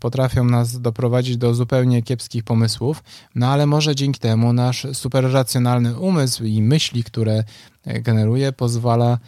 potrafią 0.00 0.44
nas 0.44 0.80
doprowadzić 0.80 1.36
do 1.36 1.54
zupełnie 1.54 2.02
kiepskich 2.02 2.44
pomysłów, 2.44 3.02
no 3.34 3.48
ale 3.48 3.66
może 3.66 3.94
dzięki 3.94 4.20
temu 4.20 4.52
nasz 4.52 4.86
superracjonalny 4.92 5.98
umysł 5.98 6.44
i 6.44 6.62
myśli, 6.62 7.04
które 7.04 7.44
e, 7.84 8.00
generuje, 8.00 8.52
pozwala 8.52 9.18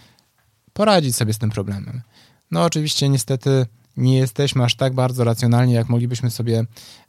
poradzić 0.72 1.16
sobie 1.16 1.32
z 1.32 1.38
tym 1.38 1.50
problemem. 1.50 2.02
No 2.50 2.64
oczywiście 2.64 3.08
niestety 3.08 3.66
nie 3.96 4.18
jesteśmy 4.18 4.64
aż 4.64 4.74
tak 4.74 4.94
bardzo 4.94 5.24
racjonalni, 5.24 5.72
jak 5.72 5.88
moglibyśmy 5.88 6.30
sobie 6.30 6.64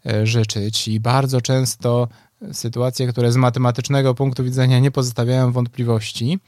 e, 0.06 0.27
życzyć 0.27 0.88
i 0.88 1.00
bardzo 1.00 1.42
często 1.42 2.08
sytuacje, 2.51 3.08
które 3.08 3.32
z 3.32 3.36
matematycznego 3.36 4.15
punktu 4.15 4.44
widzenia 4.44 4.80
nie 4.80 4.92
pozostawiają 4.92 5.51
wątpliwości, 5.51 6.39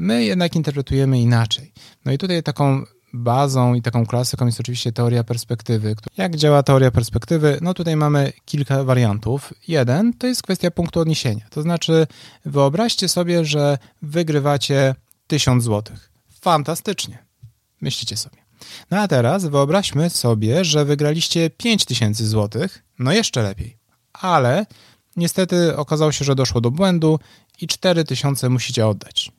My 0.00 0.24
jednak 0.24 0.56
interpretujemy 0.56 1.20
inaczej. 1.20 1.72
No 2.04 2.12
i 2.12 2.18
tutaj 2.18 2.42
taką 2.42 2.84
bazą 3.12 3.74
i 3.74 3.82
taką 3.82 4.06
klasyką 4.06 4.46
jest 4.46 4.60
oczywiście 4.60 4.92
teoria 4.92 5.24
perspektywy. 5.24 5.96
Jak 6.16 6.36
działa 6.36 6.62
teoria 6.62 6.90
perspektywy? 6.90 7.58
No 7.62 7.74
tutaj 7.74 7.96
mamy 7.96 8.32
kilka 8.44 8.84
wariantów. 8.84 9.54
Jeden 9.68 10.14
to 10.14 10.26
jest 10.26 10.42
kwestia 10.42 10.70
punktu 10.70 11.00
odniesienia. 11.00 11.46
To 11.50 11.62
znaczy 11.62 12.06
wyobraźcie 12.44 13.08
sobie, 13.08 13.44
że 13.44 13.78
wygrywacie 14.02 14.94
1000 15.26 15.64
zł. 15.64 15.96
Fantastycznie. 16.40 17.18
Myślicie 17.80 18.16
sobie. 18.16 18.36
No 18.90 19.00
a 19.00 19.08
teraz 19.08 19.46
wyobraźmy 19.46 20.10
sobie, 20.10 20.64
że 20.64 20.84
wygraliście 20.84 21.50
5000 21.50 22.26
zł. 22.26 22.68
No 22.98 23.12
jeszcze 23.12 23.42
lepiej. 23.42 23.76
Ale 24.12 24.66
niestety 25.16 25.76
okazało 25.76 26.12
się, 26.12 26.24
że 26.24 26.34
doszło 26.34 26.60
do 26.60 26.70
błędu 26.70 27.18
i 27.60 27.66
4000 27.66 28.48
musicie 28.48 28.86
oddać. 28.86 29.32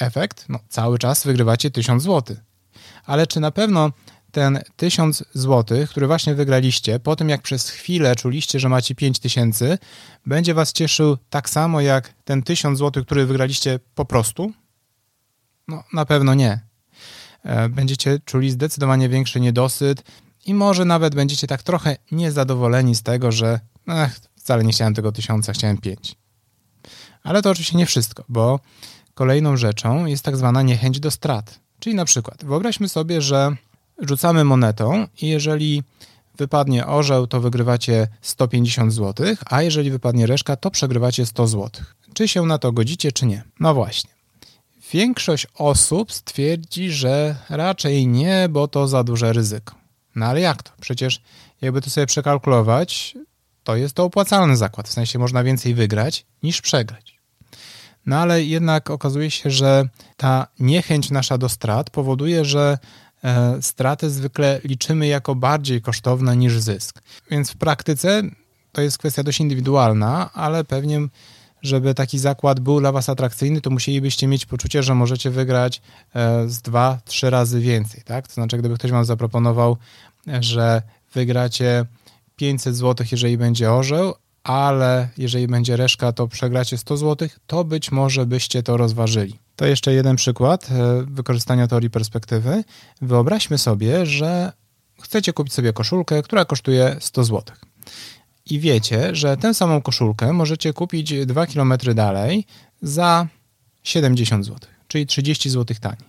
Efekt? 0.00 0.44
No, 0.48 0.58
cały 0.68 0.98
czas 0.98 1.26
wygrywacie 1.26 1.70
1000 1.70 2.02
zł. 2.02 2.36
Ale 3.08 3.26
czy 3.26 3.40
na 3.40 3.50
pewno 3.50 3.92
ten 4.30 4.60
1000 4.76 5.24
zł, 5.32 5.86
który 5.90 6.06
właśnie 6.06 6.34
wygraliście, 6.34 7.00
po 7.00 7.16
tym 7.16 7.28
jak 7.28 7.42
przez 7.42 7.70
chwilę 7.70 8.16
czuliście, 8.16 8.60
że 8.60 8.68
macie 8.68 8.94
5000, 8.94 9.78
będzie 10.26 10.54
was 10.54 10.72
cieszył 10.72 11.16
tak 11.30 11.50
samo 11.50 11.80
jak 11.80 12.14
ten 12.24 12.42
1000 12.42 12.78
zł, 12.78 13.04
który 13.04 13.26
wygraliście 13.26 13.80
po 13.94 14.04
prostu? 14.04 14.52
No, 15.68 15.84
na 15.92 16.04
pewno 16.04 16.34
nie. 16.34 16.60
E, 17.42 17.68
będziecie 17.68 18.18
czuli 18.24 18.50
zdecydowanie 18.50 19.08
większy 19.08 19.40
niedosyt 19.40 20.02
i 20.46 20.54
może 20.54 20.84
nawet 20.84 21.14
będziecie 21.14 21.46
tak 21.46 21.62
trochę 21.62 21.96
niezadowoleni 22.10 22.94
z 22.94 23.02
tego, 23.02 23.32
że 23.32 23.60
ech, 23.88 24.20
wcale 24.36 24.64
nie 24.64 24.72
chciałem 24.72 24.94
tego 24.94 25.12
1000, 25.12 25.50
chciałem 25.52 25.78
5. 25.78 26.16
Ale 27.22 27.42
to 27.42 27.50
oczywiście 27.50 27.78
nie 27.78 27.86
wszystko, 27.86 28.24
bo 28.28 28.60
Kolejną 29.18 29.56
rzeczą 29.56 30.06
jest 30.06 30.24
tak 30.24 30.36
zwana 30.36 30.62
niechęć 30.62 31.00
do 31.00 31.10
strat. 31.10 31.60
Czyli 31.80 31.96
na 31.96 32.04
przykład 32.04 32.44
wyobraźmy 32.44 32.88
sobie, 32.88 33.22
że 33.22 33.56
rzucamy 33.98 34.44
monetą 34.44 35.06
i 35.22 35.28
jeżeli 35.28 35.82
wypadnie 36.36 36.86
orzeł, 36.86 37.26
to 37.26 37.40
wygrywacie 37.40 38.08
150 38.22 38.92
zł, 38.92 39.26
a 39.46 39.62
jeżeli 39.62 39.90
wypadnie 39.90 40.26
reszka, 40.26 40.56
to 40.56 40.70
przegrywacie 40.70 41.26
100 41.26 41.46
zł. 41.46 41.70
Czy 42.14 42.28
się 42.28 42.46
na 42.46 42.58
to 42.58 42.72
godzicie, 42.72 43.12
czy 43.12 43.26
nie? 43.26 43.42
No 43.60 43.74
właśnie. 43.74 44.10
Większość 44.92 45.46
osób 45.54 46.12
stwierdzi, 46.12 46.90
że 46.90 47.36
raczej 47.48 48.06
nie, 48.06 48.48
bo 48.50 48.68
to 48.68 48.88
za 48.88 49.04
duże 49.04 49.32
ryzyko. 49.32 49.74
No 50.14 50.26
ale 50.26 50.40
jak 50.40 50.62
to? 50.62 50.70
Przecież 50.80 51.20
jakby 51.60 51.80
to 51.80 51.90
sobie 51.90 52.06
przekalkulować, 52.06 53.14
to 53.64 53.76
jest 53.76 53.94
to 53.94 54.04
opłacalny 54.04 54.56
zakład. 54.56 54.88
W 54.88 54.92
sensie 54.92 55.18
można 55.18 55.44
więcej 55.44 55.74
wygrać 55.74 56.26
niż 56.42 56.60
przegrać. 56.60 57.17
No 58.08 58.16
ale 58.16 58.44
jednak 58.44 58.90
okazuje 58.90 59.30
się, 59.30 59.50
że 59.50 59.88
ta 60.16 60.46
niechęć 60.60 61.10
nasza 61.10 61.38
do 61.38 61.48
strat 61.48 61.90
powoduje, 61.90 62.44
że 62.44 62.78
e, 63.24 63.62
straty 63.62 64.10
zwykle 64.10 64.60
liczymy 64.64 65.06
jako 65.06 65.34
bardziej 65.34 65.82
kosztowne 65.82 66.36
niż 66.36 66.58
zysk. 66.58 67.02
Więc 67.30 67.50
w 67.50 67.56
praktyce 67.56 68.22
to 68.72 68.82
jest 68.82 68.98
kwestia 68.98 69.22
dość 69.22 69.40
indywidualna, 69.40 70.32
ale 70.32 70.64
pewnie, 70.64 71.00
żeby 71.62 71.94
taki 71.94 72.18
zakład 72.18 72.60
był 72.60 72.80
dla 72.80 72.92
Was 72.92 73.08
atrakcyjny, 73.08 73.60
to 73.60 73.70
musielibyście 73.70 74.26
mieć 74.26 74.46
poczucie, 74.46 74.82
że 74.82 74.94
możecie 74.94 75.30
wygrać 75.30 75.82
e, 76.14 76.48
z 76.48 76.62
dwa, 76.62 76.98
trzy 77.04 77.30
razy 77.30 77.60
więcej. 77.60 78.02
Tak? 78.04 78.28
To 78.28 78.34
znaczy, 78.34 78.58
gdyby 78.58 78.74
ktoś 78.74 78.90
Wam 78.90 79.04
zaproponował, 79.04 79.76
że 80.40 80.82
wygracie 81.14 81.84
500 82.36 82.76
zł, 82.76 83.06
jeżeli 83.12 83.38
będzie 83.38 83.72
orzeł, 83.72 84.14
ale 84.48 85.08
jeżeli 85.18 85.46
będzie 85.46 85.76
reszka, 85.76 86.12
to 86.12 86.28
przegracie 86.28 86.78
100 86.78 86.96
zł, 86.96 87.28
to 87.46 87.64
być 87.64 87.92
może 87.92 88.26
byście 88.26 88.62
to 88.62 88.76
rozważyli. 88.76 89.38
To 89.56 89.66
jeszcze 89.66 89.92
jeden 89.92 90.16
przykład 90.16 90.70
e, 90.70 91.04
wykorzystania 91.06 91.66
teorii 91.66 91.90
perspektywy. 91.90 92.64
Wyobraźmy 93.02 93.58
sobie, 93.58 94.06
że 94.06 94.52
chcecie 95.02 95.32
kupić 95.32 95.52
sobie 95.52 95.72
koszulkę, 95.72 96.22
która 96.22 96.44
kosztuje 96.44 96.96
100 97.00 97.24
zł. 97.24 97.56
I 98.46 98.60
wiecie, 98.60 99.14
że 99.14 99.36
tę 99.36 99.54
samą 99.54 99.82
koszulkę 99.82 100.32
możecie 100.32 100.72
kupić 100.72 101.26
2 101.26 101.46
km 101.46 101.72
dalej 101.94 102.46
za 102.82 103.26
70 103.82 104.46
zł, 104.46 104.58
czyli 104.88 105.06
30 105.06 105.50
zł 105.50 105.76
taniej. 105.80 106.08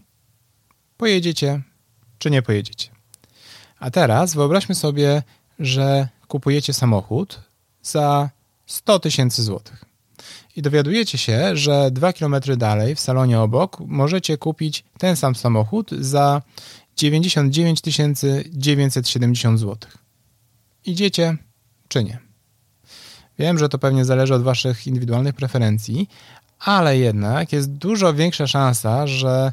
Pojedziecie 0.97 1.61
czy 2.17 2.31
nie 2.31 2.41
pojedziecie? 2.41 2.89
A 3.79 3.91
teraz 3.91 4.33
wyobraźmy 4.35 4.75
sobie, 4.75 5.23
że 5.59 6.07
kupujecie 6.27 6.73
samochód 6.73 7.48
za 7.91 8.29
100 8.65 8.99
tysięcy 8.99 9.43
złotych. 9.43 9.85
I 10.55 10.61
dowiadujecie 10.61 11.17
się, 11.17 11.57
że 11.57 11.91
dwa 11.91 12.13
kilometry 12.13 12.57
dalej, 12.57 12.95
w 12.95 12.99
salonie 12.99 13.39
obok, 13.39 13.77
możecie 13.79 14.37
kupić 14.37 14.83
ten 14.97 15.15
sam 15.15 15.35
samochód 15.35 15.91
za 15.91 16.41
99 16.97 17.81
970 18.51 19.59
zł. 19.59 19.77
Idziecie 20.85 21.37
czy 21.87 22.03
nie? 22.03 22.19
Wiem, 23.39 23.59
że 23.59 23.69
to 23.69 23.79
pewnie 23.79 24.05
zależy 24.05 24.33
od 24.33 24.43
Waszych 24.43 24.87
indywidualnych 24.87 25.35
preferencji, 25.35 26.09
ale 26.59 26.97
jednak 26.97 27.53
jest 27.53 27.71
dużo 27.71 28.13
większa 28.13 28.47
szansa, 28.47 29.07
że 29.07 29.51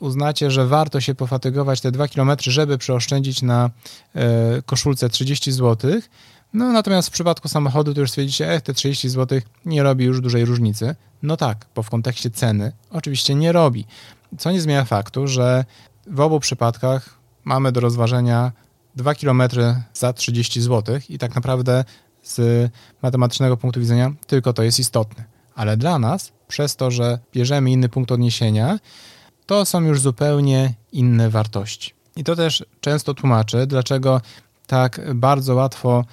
uznacie, 0.00 0.50
że 0.50 0.66
warto 0.66 1.00
się 1.00 1.14
pofatygować 1.14 1.80
te 1.80 1.92
2 1.92 2.08
km, 2.08 2.30
żeby 2.40 2.78
przeoszczędzić 2.78 3.42
na 3.42 3.70
e, 4.14 4.62
koszulce 4.62 5.08
30 5.08 5.52
zł. 5.52 6.00
No 6.56 6.72
natomiast 6.72 7.08
w 7.08 7.10
przypadku 7.10 7.48
samochodu 7.48 7.94
to 7.94 8.00
już 8.00 8.10
stwierdzicie, 8.10 8.52
e, 8.52 8.60
te 8.60 8.74
30 8.74 9.08
zł 9.08 9.40
nie 9.64 9.82
robi 9.82 10.04
już 10.04 10.20
dużej 10.20 10.44
różnicy. 10.44 10.94
No 11.22 11.36
tak, 11.36 11.66
bo 11.74 11.82
w 11.82 11.90
kontekście 11.90 12.30
ceny 12.30 12.72
oczywiście 12.90 13.34
nie 13.34 13.52
robi. 13.52 13.86
Co 14.38 14.50
nie 14.50 14.60
zmienia 14.60 14.84
faktu, 14.84 15.28
że 15.28 15.64
w 16.06 16.20
obu 16.20 16.40
przypadkach 16.40 17.18
mamy 17.44 17.72
do 17.72 17.80
rozważenia 17.80 18.52
2 18.94 19.14
km 19.14 19.42
za 19.94 20.12
30 20.12 20.60
zł 20.60 20.98
i 21.08 21.18
tak 21.18 21.34
naprawdę 21.34 21.84
z 22.22 22.70
matematycznego 23.02 23.56
punktu 23.56 23.80
widzenia 23.80 24.12
tylko 24.26 24.52
to 24.52 24.62
jest 24.62 24.78
istotne. 24.78 25.24
Ale 25.54 25.76
dla 25.76 25.98
nas, 25.98 26.32
przez 26.48 26.76
to, 26.76 26.90
że 26.90 27.18
bierzemy 27.32 27.70
inny 27.70 27.88
punkt 27.88 28.12
odniesienia, 28.12 28.78
to 29.46 29.64
są 29.64 29.80
już 29.80 30.00
zupełnie 30.00 30.74
inne 30.92 31.30
wartości. 31.30 31.92
I 32.16 32.24
to 32.24 32.36
też 32.36 32.64
często 32.80 33.14
tłumaczy, 33.14 33.66
dlaczego 33.66 34.20
tak 34.66 35.14
bardzo 35.14 35.54
łatwo 35.54 36.04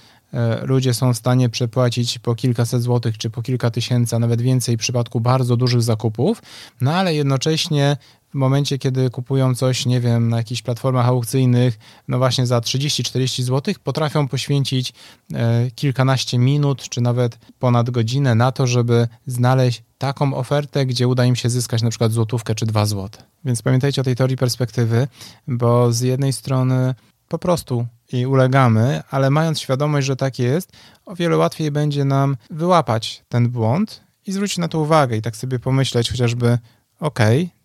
ludzie 0.63 0.93
są 0.93 1.13
w 1.13 1.17
stanie 1.17 1.49
przepłacić 1.49 2.19
po 2.19 2.35
kilkaset 2.35 2.81
złotych 2.81 3.17
czy 3.17 3.29
po 3.29 3.41
kilka 3.41 3.71
tysięcy, 3.71 4.15
a 4.15 4.19
nawet 4.19 4.41
więcej 4.41 4.77
w 4.77 4.79
przypadku 4.79 5.19
bardzo 5.19 5.57
dużych 5.57 5.81
zakupów, 5.81 6.41
no 6.81 6.93
ale 6.93 7.15
jednocześnie 7.15 7.97
w 8.33 8.35
momencie, 8.35 8.77
kiedy 8.77 9.09
kupują 9.09 9.55
coś, 9.55 9.85
nie 9.85 10.01
wiem, 10.01 10.29
na 10.29 10.37
jakichś 10.37 10.61
platformach 10.61 11.07
aukcyjnych, 11.07 11.79
no 12.07 12.17
właśnie 12.17 12.45
za 12.45 12.59
30-40 12.59 13.41
zł, 13.41 13.75
potrafią 13.83 14.27
poświęcić 14.27 14.93
e, 15.33 15.71
kilkanaście 15.71 16.37
minut, 16.37 16.89
czy 16.89 17.01
nawet 17.01 17.37
ponad 17.59 17.89
godzinę 17.89 18.35
na 18.35 18.51
to, 18.51 18.67
żeby 18.67 19.07
znaleźć 19.27 19.83
taką 19.97 20.33
ofertę, 20.33 20.85
gdzie 20.85 21.07
uda 21.07 21.25
im 21.25 21.35
się 21.35 21.49
zyskać 21.49 21.81
na 21.81 21.89
przykład 21.89 22.11
złotówkę 22.11 22.55
czy 22.55 22.65
dwa 22.65 22.85
złote. 22.85 23.23
Więc 23.45 23.61
pamiętajcie 23.61 24.01
o 24.01 24.03
tej 24.03 24.15
teorii 24.15 24.37
perspektywy, 24.37 25.07
bo 25.47 25.91
z 25.91 26.01
jednej 26.01 26.33
strony 26.33 26.95
po 27.27 27.39
prostu 27.39 27.87
i 28.13 28.25
ulegamy, 28.25 29.01
ale 29.11 29.29
mając 29.29 29.59
świadomość, 29.59 30.07
że 30.07 30.15
tak 30.15 30.39
jest, 30.39 30.71
o 31.05 31.15
wiele 31.15 31.37
łatwiej 31.37 31.71
będzie 31.71 32.05
nam 32.05 32.37
wyłapać 32.49 33.23
ten 33.29 33.49
błąd 33.49 34.03
i 34.27 34.31
zwrócić 34.31 34.57
na 34.57 34.67
to 34.67 34.79
uwagę 34.79 35.17
i 35.17 35.21
tak 35.21 35.35
sobie 35.35 35.59
pomyśleć 35.59 36.11
chociażby, 36.11 36.57
ok, 36.99 37.19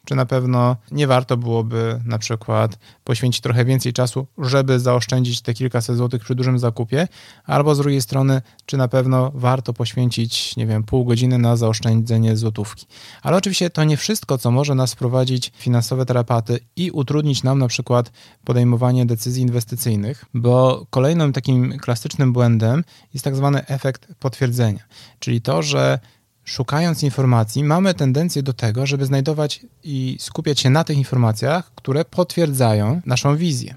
czy 0.09 0.15
na 0.15 0.27
pewno 0.27 0.77
nie 0.91 1.07
warto 1.07 1.37
byłoby 1.37 2.01
na 2.05 2.19
przykład 2.19 2.79
poświęcić 3.05 3.41
trochę 3.41 3.65
więcej 3.65 3.93
czasu, 3.93 4.27
żeby 4.39 4.81
zaoszczędzić 4.81 5.41
te 5.41 5.55
kilkaset 5.55 5.97
złotych 5.97 6.23
przy 6.23 6.35
dużym 6.35 6.59
zakupie, 6.59 7.09
albo 7.45 7.75
z 7.75 7.79
drugiej 7.79 8.03
strony, 8.03 8.43
czy 8.67 8.77
na 8.77 8.89
pewno 8.89 9.31
warto 9.35 9.73
poświęcić, 9.73 10.57
nie 10.57 10.67
wiem, 10.67 10.85
pół 10.85 11.05
godziny 11.05 11.39
na 11.39 11.57
zaoszczędzenie 11.57 12.37
złotówki. 12.37 12.87
Ale 13.23 13.37
oczywiście 13.37 13.71
to 13.71 13.85
nie 13.85 13.97
wszystko, 13.97 14.39
co 14.39 14.51
może 14.51 14.75
nas 14.75 14.93
wprowadzić 14.93 15.53
finansowe 15.57 16.07
terapaty 16.07 16.61
i 16.77 16.91
utrudnić 16.91 17.43
nam 17.43 17.59
na 17.59 17.69
przykład 17.69 18.13
podejmowanie 18.45 19.07
decyzji 19.07 19.43
inwestycyjnych, 19.43 20.25
bo 20.35 20.87
kolejnym 20.91 21.33
takim 21.33 21.79
klasycznym 21.79 22.33
błędem 22.33 22.85
jest 23.15 23.25
tak 23.25 23.37
zwany 23.37 23.67
efekt 23.67 24.09
potwierdzenia, 24.19 24.81
czyli 25.19 25.41
to, 25.41 25.63
że 25.63 25.99
szukając 26.49 27.03
informacji, 27.03 27.65
mamy 27.65 27.95
tendencję 27.95 28.43
do 28.43 28.53
tego, 28.53 28.87
żeby 28.87 29.07
znajdować 29.07 29.61
i 29.85 30.17
skupiać 30.21 30.61
się 30.61 30.71
na 30.71 30.85
tych 30.85 30.99
informacjach, 30.99 31.75
które 31.75 32.05
potwierdzają 32.05 33.01
naszą 33.07 33.37
wizję. 33.37 33.75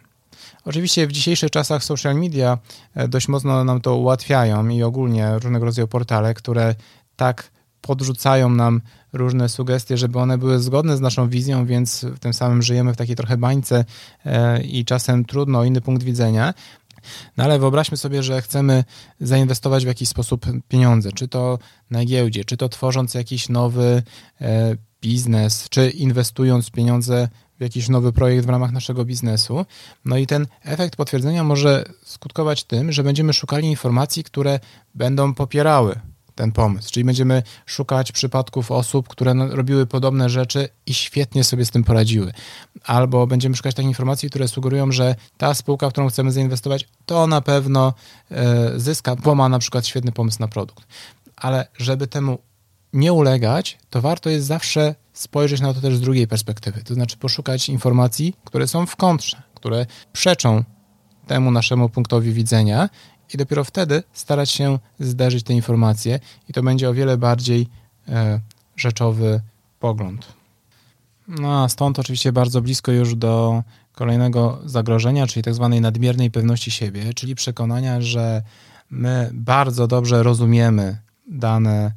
Oczywiście 0.66 1.08
w 1.08 1.12
dzisiejszych 1.12 1.52
czasach 1.52 1.84
social 1.84 2.16
media 2.16 2.58
e, 2.96 3.08
dość 3.08 3.28
mocno 3.28 3.64
nam 3.64 3.82
to 3.82 3.96
ułatwiają 3.96 4.68
i 4.68 4.84
ogólnie 4.84 5.40
różnego 5.40 5.66
rodzaju 5.66 5.88
portale, 5.88 6.34
które 6.34 6.76
tak 7.16 7.52
podrzucają 7.82 8.50
nam 8.50 8.82
różne 9.14 9.50
sugestie, 9.50 9.98
żeby 9.98 10.20
one 10.20 10.38
były 10.38 10.60
zgodne 10.60 10.98
z 10.98 11.02
naszą 11.02 11.30
wizją, 11.30 11.66
więc 11.66 12.06
tym 12.20 12.34
samym 12.34 12.62
żyjemy 12.62 12.94
w 12.94 12.98
takiej 12.98 13.16
trochę 13.16 13.38
bańce 13.38 13.86
e, 14.26 14.62
i 14.62 14.86
czasem 14.86 15.26
trudno 15.26 15.60
o 15.60 15.64
inny 15.64 15.82
punkt 15.82 16.04
widzenia. 16.04 16.54
No 17.38 17.44
ale 17.44 17.60
wyobraźmy 17.60 17.98
sobie, 17.98 18.24
że 18.24 18.42
chcemy 18.42 18.84
zainwestować 19.20 19.84
w 19.84 19.88
jakiś 19.88 20.10
sposób 20.10 20.46
pieniądze, 20.68 21.12
czy 21.12 21.28
to 21.28 21.60
na 21.92 22.06
giełdzie, 22.06 22.46
czy 22.46 22.58
to 22.58 22.70
tworząc 22.70 23.14
jakiś 23.14 23.50
nowy 23.50 24.04
e, 24.42 24.76
biznes, 25.02 25.70
czy 25.70 25.90
inwestując 25.90 26.72
pieniądze 26.72 27.30
w 27.60 27.62
jakiś 27.62 27.90
nowy 27.90 28.14
projekt 28.14 28.46
w 28.46 28.50
ramach 28.50 28.72
naszego 28.72 29.06
biznesu. 29.06 29.66
No 30.06 30.18
i 30.18 30.28
ten 30.28 30.48
efekt 30.64 30.96
potwierdzenia 30.96 31.44
może 31.44 31.86
skutkować 32.04 32.64
tym, 32.64 32.92
że 32.92 33.04
będziemy 33.04 33.34
szukali 33.34 33.68
informacji, 33.68 34.24
które 34.24 34.60
będą 34.96 35.34
popierały 35.34 36.00
ten 36.36 36.52
pomysł. 36.52 36.92
Czyli 36.92 37.04
będziemy 37.04 37.44
szukać 37.66 38.12
przypadków 38.12 38.72
osób, 38.72 39.08
które 39.08 39.34
no, 39.34 39.56
robiły 39.56 39.86
podobne 39.86 40.30
rzeczy 40.30 40.70
i 40.86 40.94
świetnie 40.94 41.44
sobie 41.44 41.66
z 41.66 41.72
tym 41.72 41.84
poradziły. 41.84 42.34
Albo 42.86 43.28
będziemy 43.28 43.56
szukać 43.56 43.76
takich 43.76 43.90
informacji, 43.90 44.30
które 44.30 44.48
sugerują, 44.48 44.92
że 44.92 45.16
ta 45.38 45.54
spółka, 45.54 45.90
w 45.90 45.92
którą 45.92 46.10
chcemy 46.10 46.32
zainwestować, 46.32 46.88
to 47.06 47.28
na 47.28 47.42
pewno 47.42 47.94
e, 48.32 48.80
zyska, 48.80 49.16
bo 49.16 49.36
ma 49.36 49.50
na 49.50 49.60
przykład 49.60 49.88
świetny 49.88 50.12
pomysł 50.12 50.38
na 50.40 50.48
produkt. 50.48 50.88
Ale 51.36 51.68
żeby 51.78 52.08
temu 52.08 52.38
nie 52.94 53.14
ulegać, 53.14 53.78
to 53.90 54.02
warto 54.02 54.30
jest 54.30 54.48
zawsze 54.48 54.96
spojrzeć 55.14 55.62
na 55.62 55.74
to 55.74 55.82
też 55.82 55.96
z 55.96 56.02
drugiej 56.02 56.28
perspektywy. 56.28 56.84
To 56.84 56.94
znaczy 56.94 57.18
poszukać 57.18 57.70
informacji, 57.70 58.36
które 58.46 58.68
są 58.68 58.86
w 58.86 58.96
kontrze, 58.96 59.42
które 59.56 59.86
przeczą 60.14 60.64
temu 61.28 61.52
naszemu 61.52 61.90
punktowi 61.90 62.34
widzenia 62.34 62.90
i 63.34 63.38
dopiero 63.38 63.64
wtedy 63.64 64.04
starać 64.14 64.50
się 64.50 64.80
zderzyć 65.00 65.44
te 65.44 65.54
informacje 65.54 66.20
i 66.50 66.54
to 66.54 66.64
będzie 66.64 66.90
o 66.90 66.94
wiele 66.94 67.18
bardziej 67.18 67.68
e, 68.08 68.40
rzeczowy 68.76 69.42
pogląd. 69.80 70.34
No 71.28 71.64
a 71.64 71.70
stąd 71.70 72.00
oczywiście 72.00 72.32
bardzo 72.32 72.62
blisko 72.62 72.92
już 72.92 73.16
do 73.16 73.64
kolejnego 73.94 74.60
zagrożenia, 74.66 75.28
czyli 75.28 75.44
tak 75.44 75.54
zwanej 75.54 75.82
nadmiernej 75.82 76.32
pewności 76.32 76.72
siebie, 76.72 77.14
czyli 77.14 77.36
przekonania, 77.36 78.02
że 78.02 78.42
my 78.90 79.30
bardzo 79.34 79.88
dobrze 79.88 80.24
rozumiemy 80.24 80.98
dane, 81.28 81.92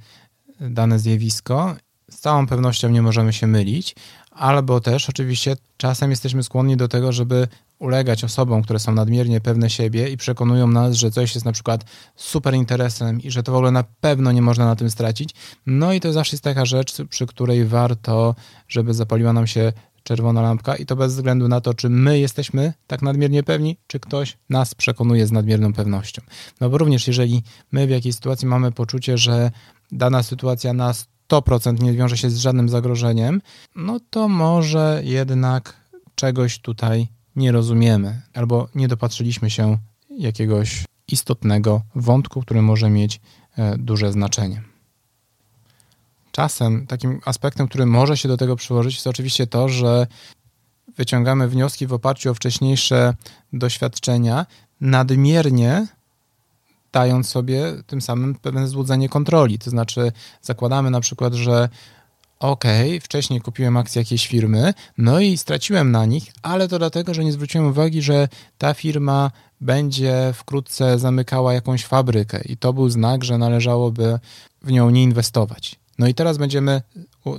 dane 0.61 0.99
zjawisko, 0.99 1.77
z 2.11 2.19
całą 2.19 2.47
pewnością 2.47 2.89
nie 2.89 3.03
możemy 3.03 3.33
się 3.33 3.47
mylić, 3.47 3.95
albo 4.31 4.81
też 4.81 5.09
oczywiście 5.09 5.57
czasem 5.77 6.11
jesteśmy 6.11 6.43
skłonni 6.43 6.77
do 6.77 6.89
tego, 6.89 7.13
żeby 7.13 7.49
ulegać 7.79 8.25
osobom, 8.25 8.63
które 8.63 8.79
są 8.79 8.93
nadmiernie 8.93 9.41
pewne 9.41 9.71
siebie 9.71 10.09
i 10.09 10.17
przekonują 10.17 10.67
nas, 10.67 10.95
że 10.95 11.11
coś 11.11 11.35
jest 11.35 11.45
na 11.45 11.53
przykład 11.53 11.85
super 12.17 12.55
interesem 12.55 13.21
i 13.21 13.31
że 13.31 13.43
to 13.43 13.53
w 13.53 13.55
ogóle 13.55 13.71
na 13.71 13.85
pewno 14.01 14.33
nie 14.33 14.43
można 14.43 14.65
na 14.65 14.77
tym 14.77 14.91
stracić. 14.91 15.31
No 15.67 15.93
i 15.93 16.01
to 16.01 16.13
zawsze 16.13 16.37
jest 16.37 16.45
taka 16.45 16.65
rzecz, 16.65 17.03
przy 17.11 17.27
której 17.27 17.65
warto, 17.65 18.35
żeby 18.69 18.95
zapaliła 18.95 19.33
nam 19.33 19.47
się 19.47 19.73
czerwona 20.03 20.43
lampka 20.43 20.77
i 20.77 20.87
to 20.87 20.97
bez 20.97 21.15
względu 21.15 21.49
na 21.49 21.61
to, 21.61 21.75
czy 21.75 21.89
my 21.89 22.19
jesteśmy 22.19 22.73
tak 22.87 23.03
nadmiernie 23.03 23.43
pewni, 23.43 23.77
czy 23.87 24.01
ktoś 24.01 24.39
nas 24.51 24.75
przekonuje 24.75 25.27
z 25.27 25.33
nadmierną 25.33 25.73
pewnością. 25.73 26.23
No 26.61 26.71
bo 26.71 26.79
również 26.79 27.07
jeżeli 27.07 27.43
my 27.73 27.87
w 27.87 27.91
jakiejś 27.91 28.15
sytuacji 28.15 28.49
mamy 28.49 28.73
poczucie, 28.73 29.19
że 29.19 29.51
dana 29.93 30.23
sytuacja 30.23 30.73
na 30.73 30.93
100% 31.31 31.83
nie 31.83 31.93
wiąże 31.93 32.17
się 32.17 32.31
z 32.31 32.39
żadnym 32.39 32.69
zagrożeniem, 32.69 33.43
no 33.77 34.01
to 34.11 34.29
może 34.29 35.01
jednak 35.05 35.77
czegoś 36.15 36.59
tutaj 36.59 37.09
nie 37.37 37.53
rozumiemy 37.53 38.21
albo 38.35 38.69
nie 38.75 38.89
dopatrzyliśmy 38.89 39.51
się 39.51 39.79
jakiegoś 40.11 40.85
istotnego 41.09 41.83
wątku, 41.95 42.43
który 42.43 42.63
może 42.63 42.91
mieć 42.91 43.21
e, 43.59 43.79
duże 43.79 44.13
znaczenie. 44.13 44.63
Czasem 46.33 46.87
takim 46.87 47.21
aspektem, 47.25 47.69
który 47.69 47.87
może 47.87 48.17
się 48.17 48.29
do 48.29 48.37
tego 48.37 48.57
przyłożyć, 48.57 48.95
jest 48.95 49.07
oczywiście 49.07 49.47
to, 49.47 49.69
że 49.69 50.07
wyciągamy 50.97 51.49
wnioski 51.49 51.87
w 51.87 51.93
oparciu 51.93 52.31
o 52.31 52.35
wcześniejsze 52.35 53.15
doświadczenia, 53.53 54.47
nadmiernie 54.81 55.87
dając 56.93 57.29
sobie 57.29 57.73
tym 57.87 58.01
samym 58.01 58.35
pewne 58.35 58.69
złudzenie 58.69 59.09
kontroli. 59.09 59.59
To 59.59 59.71
znaczy, 59.71 60.13
zakładamy 60.43 60.91
na 60.91 61.01
przykład, 61.01 61.35
że 61.35 61.69
ok, 62.39 62.65
wcześniej 63.01 63.41
kupiłem 63.41 63.77
akcje 63.77 64.03
jakiejś 64.03 64.27
firmy, 64.27 64.75
no 64.99 65.21
i 65.21 65.37
straciłem 65.37 65.91
na 65.91 66.07
nich, 66.07 66.33
ale 66.43 66.69
to 66.69 66.79
dlatego, 66.79 67.15
że 67.15 67.25
nie 67.25 67.33
zwróciłem 67.33 67.67
uwagi, 67.67 68.03
że 68.03 68.29
ta 68.59 68.75
firma 68.75 69.31
będzie 69.61 70.33
wkrótce 70.35 70.99
zamykała 70.99 71.55
jakąś 71.55 71.85
fabrykę 71.85 72.41
i 72.45 72.57
to 72.57 72.73
był 72.73 72.91
znak, 72.91 73.25
że 73.25 73.39
należałoby 73.39 74.19
w 74.63 74.73
nią 74.73 74.91
nie 74.91 75.03
inwestować. 75.03 75.77
No 75.99 76.09
i 76.09 76.15
teraz 76.15 76.39
będziemy 76.39 76.83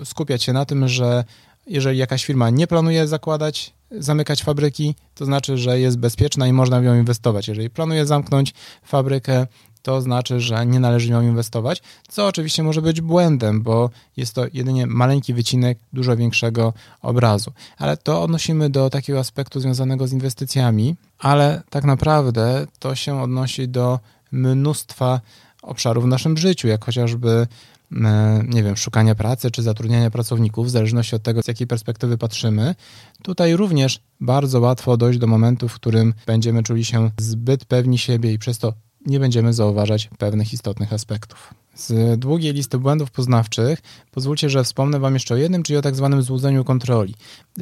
skupiać 0.03 0.43
się 0.43 0.53
na 0.53 0.65
tym, 0.65 0.87
że 0.87 1.23
jeżeli 1.67 1.97
jakaś 1.97 2.25
firma 2.25 2.49
nie 2.49 2.67
planuje 2.67 3.07
zakładać, 3.07 3.73
zamykać 3.91 4.43
fabryki, 4.43 4.95
to 5.15 5.25
znaczy, 5.25 5.57
że 5.57 5.79
jest 5.79 5.97
bezpieczna 5.97 6.47
i 6.47 6.53
można 6.53 6.79
w 6.79 6.83
nią 6.83 6.95
inwestować. 6.95 7.47
Jeżeli 7.47 7.69
planuje 7.69 8.05
zamknąć 8.05 8.53
fabrykę, 8.83 9.47
to 9.85 10.01
znaczy, 10.01 10.39
że 10.39 10.65
nie 10.65 10.79
należy 10.79 11.11
ją 11.11 11.21
inwestować, 11.21 11.81
co 12.09 12.27
oczywiście 12.27 12.63
może 12.63 12.81
być 12.81 13.01
błędem, 13.01 13.61
bo 13.61 13.89
jest 14.17 14.35
to 14.35 14.45
jedynie 14.53 14.87
maleńki 14.87 15.33
wycinek 15.33 15.77
dużo 15.93 16.17
większego 16.17 16.73
obrazu. 17.01 17.51
Ale 17.77 17.97
to 17.97 18.23
odnosimy 18.23 18.69
do 18.69 18.89
takiego 18.89 19.19
aspektu 19.19 19.59
związanego 19.59 20.07
z 20.07 20.13
inwestycjami, 20.13 20.95
ale 21.19 21.61
tak 21.69 21.83
naprawdę 21.83 22.67
to 22.79 22.95
się 22.95 23.21
odnosi 23.21 23.67
do 23.67 23.99
mnóstwa 24.31 25.21
obszarów 25.61 26.03
w 26.03 26.07
naszym 26.07 26.37
życiu, 26.37 26.67
jak 26.67 26.85
chociażby 26.85 27.47
e, 27.91 28.43
nie 28.47 28.63
wiem, 28.63 28.77
szukania 28.77 29.15
pracy 29.15 29.51
czy 29.51 29.61
zatrudniania 29.63 30.11
pracowników, 30.11 30.67
w 30.67 30.69
zależności 30.69 31.15
od 31.15 31.23
tego, 31.23 31.43
z 31.43 31.47
jakiej 31.47 31.67
perspektywy 31.67 32.17
patrzymy. 32.17 32.75
Tutaj 33.23 33.55
również 33.55 33.99
bardzo 34.21 34.59
łatwo 34.59 34.97
dojść 34.97 35.19
do 35.19 35.27
momentu, 35.27 35.67
w 35.67 35.73
którym 35.73 36.13
będziemy 36.25 36.63
czuli 36.63 36.85
się 36.85 37.11
zbyt 37.17 37.65
pewni 37.65 37.97
siebie 37.97 38.33
i 38.33 38.39
przez 38.39 38.57
to 38.57 38.73
nie 39.05 39.19
będziemy 39.19 39.53
zauważać 39.53 40.09
pewnych 40.17 40.53
istotnych 40.53 40.93
aspektów. 40.93 41.53
Z 41.75 42.19
długiej 42.19 42.53
listy 42.53 42.77
błędów 42.77 43.11
poznawczych 43.11 43.79
pozwólcie, 44.11 44.49
że 44.49 44.63
wspomnę 44.63 44.99
Wam 44.99 45.13
jeszcze 45.13 45.33
o 45.33 45.37
jednym, 45.37 45.63
czyli 45.63 45.77
o 45.77 45.81
tak 45.81 45.95
zwanym 45.95 46.21
złudzeniu 46.21 46.63
kontroli, 46.63 47.15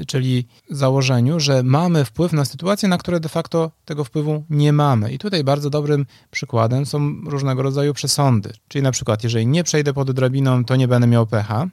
czyli 0.08 0.48
założeniu, 0.70 1.40
że 1.40 1.64
mamy 1.64 2.06
wpływ 2.06 2.34
na 2.34 2.46
sytuacje, 2.46 2.90
na 2.90 2.98
które 2.98 3.20
de 3.20 3.30
facto 3.30 3.72
tego 3.86 4.04
wpływu 4.04 4.44
nie 4.50 4.74
mamy. 4.74 5.14
I 5.14 5.18
tutaj 5.18 5.44
bardzo 5.44 5.70
dobrym 5.70 6.06
przykładem 6.32 6.86
są 6.86 7.22
różnego 7.26 7.62
rodzaju 7.62 7.94
przesądy, 7.94 8.54
czyli 8.68 8.84
na 8.84 8.92
przykład, 8.92 9.24
jeżeli 9.24 9.48
nie 9.48 9.64
przejdę 9.64 9.94
pod 9.94 10.12
drabiną, 10.12 10.66
to 10.66 10.76
nie 10.76 10.88
będę 10.88 11.08
miał 11.08 11.28
pecha. 11.28 11.68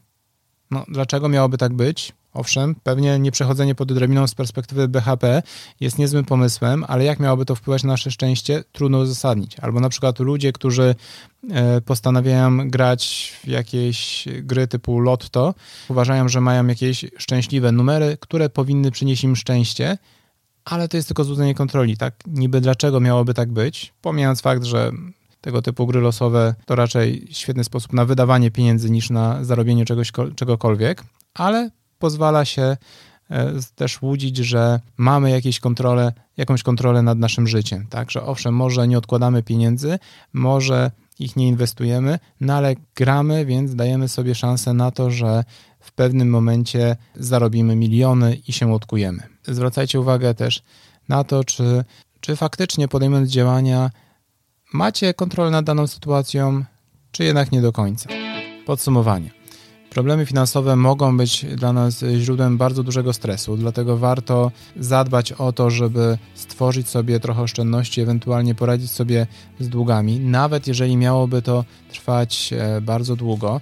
No, 0.70 0.84
dlaczego 0.88 1.28
miałoby 1.28 1.58
tak 1.58 1.74
być? 1.74 2.12
Owszem, 2.32 2.74
pewnie 2.82 3.18
nieprzechodzenie 3.18 3.74
pod 3.74 3.92
drabiną 3.92 4.26
z 4.26 4.34
perspektywy 4.34 4.88
BHP 4.88 5.42
jest 5.80 5.98
niezłym 5.98 6.24
pomysłem, 6.24 6.84
ale 6.88 7.04
jak 7.04 7.20
miałoby 7.20 7.44
to 7.44 7.54
wpływać 7.54 7.82
na 7.82 7.92
nasze 7.92 8.10
szczęście, 8.10 8.64
trudno 8.72 8.98
uzasadnić. 8.98 9.60
Albo 9.60 9.80
na 9.80 9.88
przykład 9.88 10.18
ludzie, 10.18 10.52
którzy 10.52 10.94
e, 11.50 11.80
postanawiają 11.80 12.70
grać 12.70 13.32
w 13.44 13.48
jakieś 13.48 14.28
gry 14.42 14.68
typu 14.68 15.00
lotto, 15.00 15.54
uważają, 15.88 16.28
że 16.28 16.40
mają 16.40 16.66
jakieś 16.66 17.04
szczęśliwe 17.18 17.72
numery, 17.72 18.16
które 18.20 18.48
powinny 18.48 18.90
przynieść 18.90 19.24
im 19.24 19.36
szczęście, 19.36 19.98
ale 20.64 20.88
to 20.88 20.96
jest 20.96 21.08
tylko 21.08 21.24
złudzenie 21.24 21.54
kontroli, 21.54 21.96
tak? 21.96 22.14
Niby 22.26 22.60
dlaczego 22.60 23.00
miałoby 23.00 23.34
tak 23.34 23.52
być? 23.52 23.92
Pomijając 24.02 24.40
fakt, 24.40 24.64
że 24.64 24.92
tego 25.40 25.62
typu 25.62 25.86
gry 25.86 26.00
losowe 26.00 26.54
to 26.66 26.74
raczej 26.74 27.28
świetny 27.30 27.64
sposób 27.64 27.92
na 27.92 28.04
wydawanie 28.04 28.50
pieniędzy 28.50 28.90
niż 28.90 29.10
na 29.10 29.44
zarobienie 29.44 29.84
czegoś, 29.84 30.12
czegokolwiek, 30.36 31.04
ale 31.34 31.70
pozwala 31.98 32.44
się 32.44 32.76
e, 33.30 33.52
też 33.74 34.02
łudzić, 34.02 34.36
że 34.36 34.80
mamy 34.96 35.30
jakieś 35.30 35.60
kontrolę, 35.60 36.12
jakąś 36.36 36.62
kontrolę 36.62 37.02
nad 37.02 37.18
naszym 37.18 37.46
życiem. 37.46 37.86
Tak, 37.90 38.10
że 38.10 38.22
owszem, 38.22 38.54
może 38.54 38.88
nie 38.88 38.98
odkładamy 38.98 39.42
pieniędzy, 39.42 39.98
może 40.32 40.90
ich 41.18 41.36
nie 41.36 41.48
inwestujemy, 41.48 42.18
no 42.40 42.54
ale 42.54 42.74
gramy, 42.94 43.46
więc 43.46 43.74
dajemy 43.74 44.08
sobie 44.08 44.34
szansę 44.34 44.74
na 44.74 44.90
to, 44.90 45.10
że 45.10 45.44
w 45.80 45.92
pewnym 45.92 46.30
momencie 46.30 46.96
zarobimy 47.14 47.76
miliony 47.76 48.36
i 48.48 48.52
się 48.52 48.74
odkujemy. 48.74 49.22
Zwracajcie 49.44 50.00
uwagę 50.00 50.34
też 50.34 50.62
na 51.08 51.24
to, 51.24 51.44
czy, 51.44 51.84
czy 52.20 52.36
faktycznie 52.36 52.88
podejmując 52.88 53.30
działania 53.30 53.90
macie 54.72 55.14
kontrolę 55.14 55.50
nad 55.50 55.64
daną 55.64 55.86
sytuacją, 55.86 56.64
czy 57.12 57.24
jednak 57.24 57.52
nie 57.52 57.60
do 57.62 57.72
końca. 57.72 58.08
Podsumowanie. 58.66 59.30
Problemy 59.90 60.26
finansowe 60.26 60.76
mogą 60.76 61.16
być 61.16 61.46
dla 61.56 61.72
nas 61.72 62.04
źródłem 62.18 62.58
bardzo 62.58 62.82
dużego 62.82 63.12
stresu, 63.12 63.56
dlatego 63.56 63.96
warto 63.96 64.50
zadbać 64.76 65.32
o 65.32 65.52
to, 65.52 65.70
żeby 65.70 66.18
stworzyć 66.34 66.88
sobie 66.88 67.20
trochę 67.20 67.42
oszczędności, 67.42 68.00
ewentualnie 68.00 68.54
poradzić 68.54 68.90
sobie 68.90 69.26
z 69.60 69.68
długami, 69.68 70.20
nawet 70.20 70.66
jeżeli 70.66 70.96
miałoby 70.96 71.42
to 71.42 71.64
trwać 71.92 72.52
e, 72.52 72.80
bardzo 72.80 73.16
długo, 73.16 73.60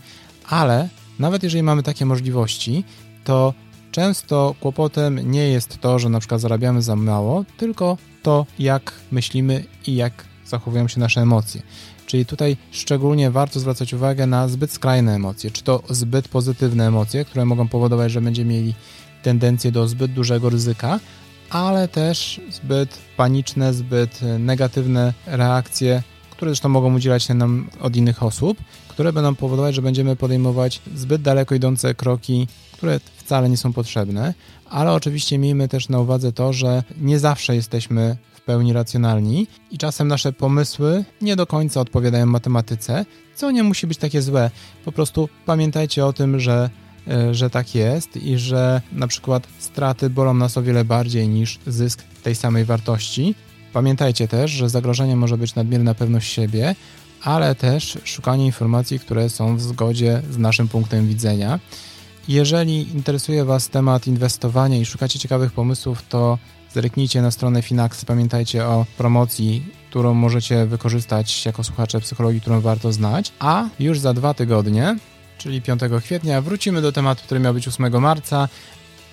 ale 0.48 0.88
nawet 1.18 1.42
jeżeli 1.42 1.62
mamy 1.62 1.82
takie 1.82 2.06
możliwości, 2.06 2.84
to 3.24 3.54
często 3.90 4.54
kłopotem 4.60 5.30
nie 5.30 5.48
jest 5.48 5.78
to, 5.80 5.98
że 5.98 6.08
na 6.08 6.20
przykład 6.20 6.40
zarabiamy 6.40 6.82
za 6.82 6.96
mało, 6.96 7.44
tylko 7.56 7.96
to, 8.22 8.46
jak 8.58 8.92
myślimy 9.12 9.64
i 9.86 9.96
jak 9.96 10.27
zachowują 10.48 10.88
się 10.88 11.00
nasze 11.00 11.20
emocje. 11.20 11.62
Czyli 12.06 12.26
tutaj 12.26 12.56
szczególnie 12.70 13.30
warto 13.30 13.60
zwracać 13.60 13.94
uwagę 13.94 14.26
na 14.26 14.48
zbyt 14.48 14.72
skrajne 14.72 15.14
emocje, 15.14 15.50
czy 15.50 15.62
to 15.62 15.82
zbyt 15.90 16.28
pozytywne 16.28 16.86
emocje, 16.86 17.24
które 17.24 17.44
mogą 17.44 17.68
powodować, 17.68 18.12
że 18.12 18.20
będziemy 18.20 18.52
mieli 18.52 18.74
tendencję 19.22 19.72
do 19.72 19.88
zbyt 19.88 20.12
dużego 20.12 20.50
ryzyka, 20.50 21.00
ale 21.50 21.88
też 21.88 22.40
zbyt 22.50 22.98
paniczne, 23.16 23.74
zbyt 23.74 24.20
negatywne 24.38 25.14
reakcje, 25.26 26.02
które 26.30 26.50
zresztą 26.50 26.68
mogą 26.68 26.94
udzielać 26.94 27.22
się 27.22 27.34
nam 27.34 27.68
od 27.80 27.96
innych 27.96 28.22
osób, 28.22 28.58
które 28.88 29.12
będą 29.12 29.34
powodować, 29.34 29.74
że 29.74 29.82
będziemy 29.82 30.16
podejmować 30.16 30.80
zbyt 30.94 31.22
daleko 31.22 31.54
idące 31.54 31.94
kroki, 31.94 32.46
które 32.72 33.00
wcale 33.16 33.48
nie 33.48 33.56
są 33.56 33.72
potrzebne, 33.72 34.34
ale 34.70 34.92
oczywiście 34.92 35.38
miejmy 35.38 35.68
też 35.68 35.88
na 35.88 36.00
uwadze 36.00 36.32
to, 36.32 36.52
że 36.52 36.82
nie 37.00 37.18
zawsze 37.18 37.54
jesteśmy 37.54 38.16
pełni 38.48 38.72
racjonalni 38.72 39.46
i 39.70 39.78
czasem 39.78 40.08
nasze 40.08 40.32
pomysły 40.32 41.04
nie 41.20 41.36
do 41.36 41.46
końca 41.46 41.80
odpowiadają 41.80 42.26
matematyce, 42.26 43.04
co 43.34 43.50
nie 43.50 43.62
musi 43.62 43.86
być 43.86 43.98
takie 43.98 44.22
złe. 44.22 44.50
Po 44.84 44.92
prostu 44.92 45.28
pamiętajcie 45.46 46.06
o 46.06 46.12
tym, 46.12 46.40
że 46.40 46.70
e, 47.08 47.34
że 47.34 47.50
tak 47.50 47.74
jest 47.74 48.16
i 48.16 48.38
że 48.38 48.82
na 48.92 49.06
przykład 49.06 49.48
straty 49.58 50.10
bolą 50.10 50.34
nas 50.34 50.56
o 50.58 50.62
wiele 50.62 50.84
bardziej 50.84 51.28
niż 51.28 51.58
zysk 51.66 52.02
tej 52.22 52.34
samej 52.34 52.64
wartości. 52.64 53.34
Pamiętajcie 53.72 54.28
też, 54.28 54.50
że 54.50 54.68
zagrożeniem 54.68 55.18
może 55.18 55.38
być 55.38 55.54
nadmierna 55.54 55.94
pewność 55.94 56.32
siebie, 56.32 56.74
ale 57.22 57.54
też 57.54 57.98
szukanie 58.04 58.46
informacji, 58.46 58.98
które 58.98 59.30
są 59.30 59.56
w 59.56 59.62
zgodzie 59.62 60.22
z 60.30 60.38
naszym 60.38 60.68
punktem 60.68 61.08
widzenia. 61.08 61.60
Jeżeli 62.28 62.90
interesuje 62.96 63.44
Was 63.44 63.68
temat 63.68 64.06
inwestowania 64.06 64.78
i 64.78 64.84
szukacie 64.84 65.18
ciekawych 65.18 65.52
pomysłów, 65.52 66.02
to 66.08 66.38
zerknijcie 66.82 67.22
na 67.22 67.30
stronę 67.30 67.62
Finax. 67.62 68.04
Pamiętajcie 68.04 68.66
o 68.66 68.86
promocji, 68.98 69.64
którą 69.90 70.14
możecie 70.14 70.66
wykorzystać 70.66 71.46
jako 71.46 71.64
słuchacze 71.64 72.00
psychologii, 72.00 72.40
którą 72.40 72.60
warto 72.60 72.92
znać. 72.92 73.32
A 73.38 73.68
już 73.80 73.98
za 73.98 74.14
dwa 74.14 74.34
tygodnie, 74.34 74.96
czyli 75.38 75.62
5 75.62 75.80
kwietnia, 76.04 76.40
wrócimy 76.40 76.82
do 76.82 76.92
tematu, 76.92 77.22
który 77.24 77.40
miał 77.40 77.54
być 77.54 77.68
8 77.68 78.00
marca, 78.00 78.48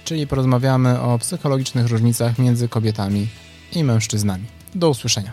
czyli 0.04 0.28
porozmawiamy 0.28 1.02
o 1.02 1.20
psychologicznych 1.20 1.88
różnicach 1.88 2.40
między 2.40 2.70
kobietami 2.70 3.28
i 3.72 3.84
mężczyznami. 3.84 4.46
Do 4.76 4.90
usłyszenia. 4.90 5.32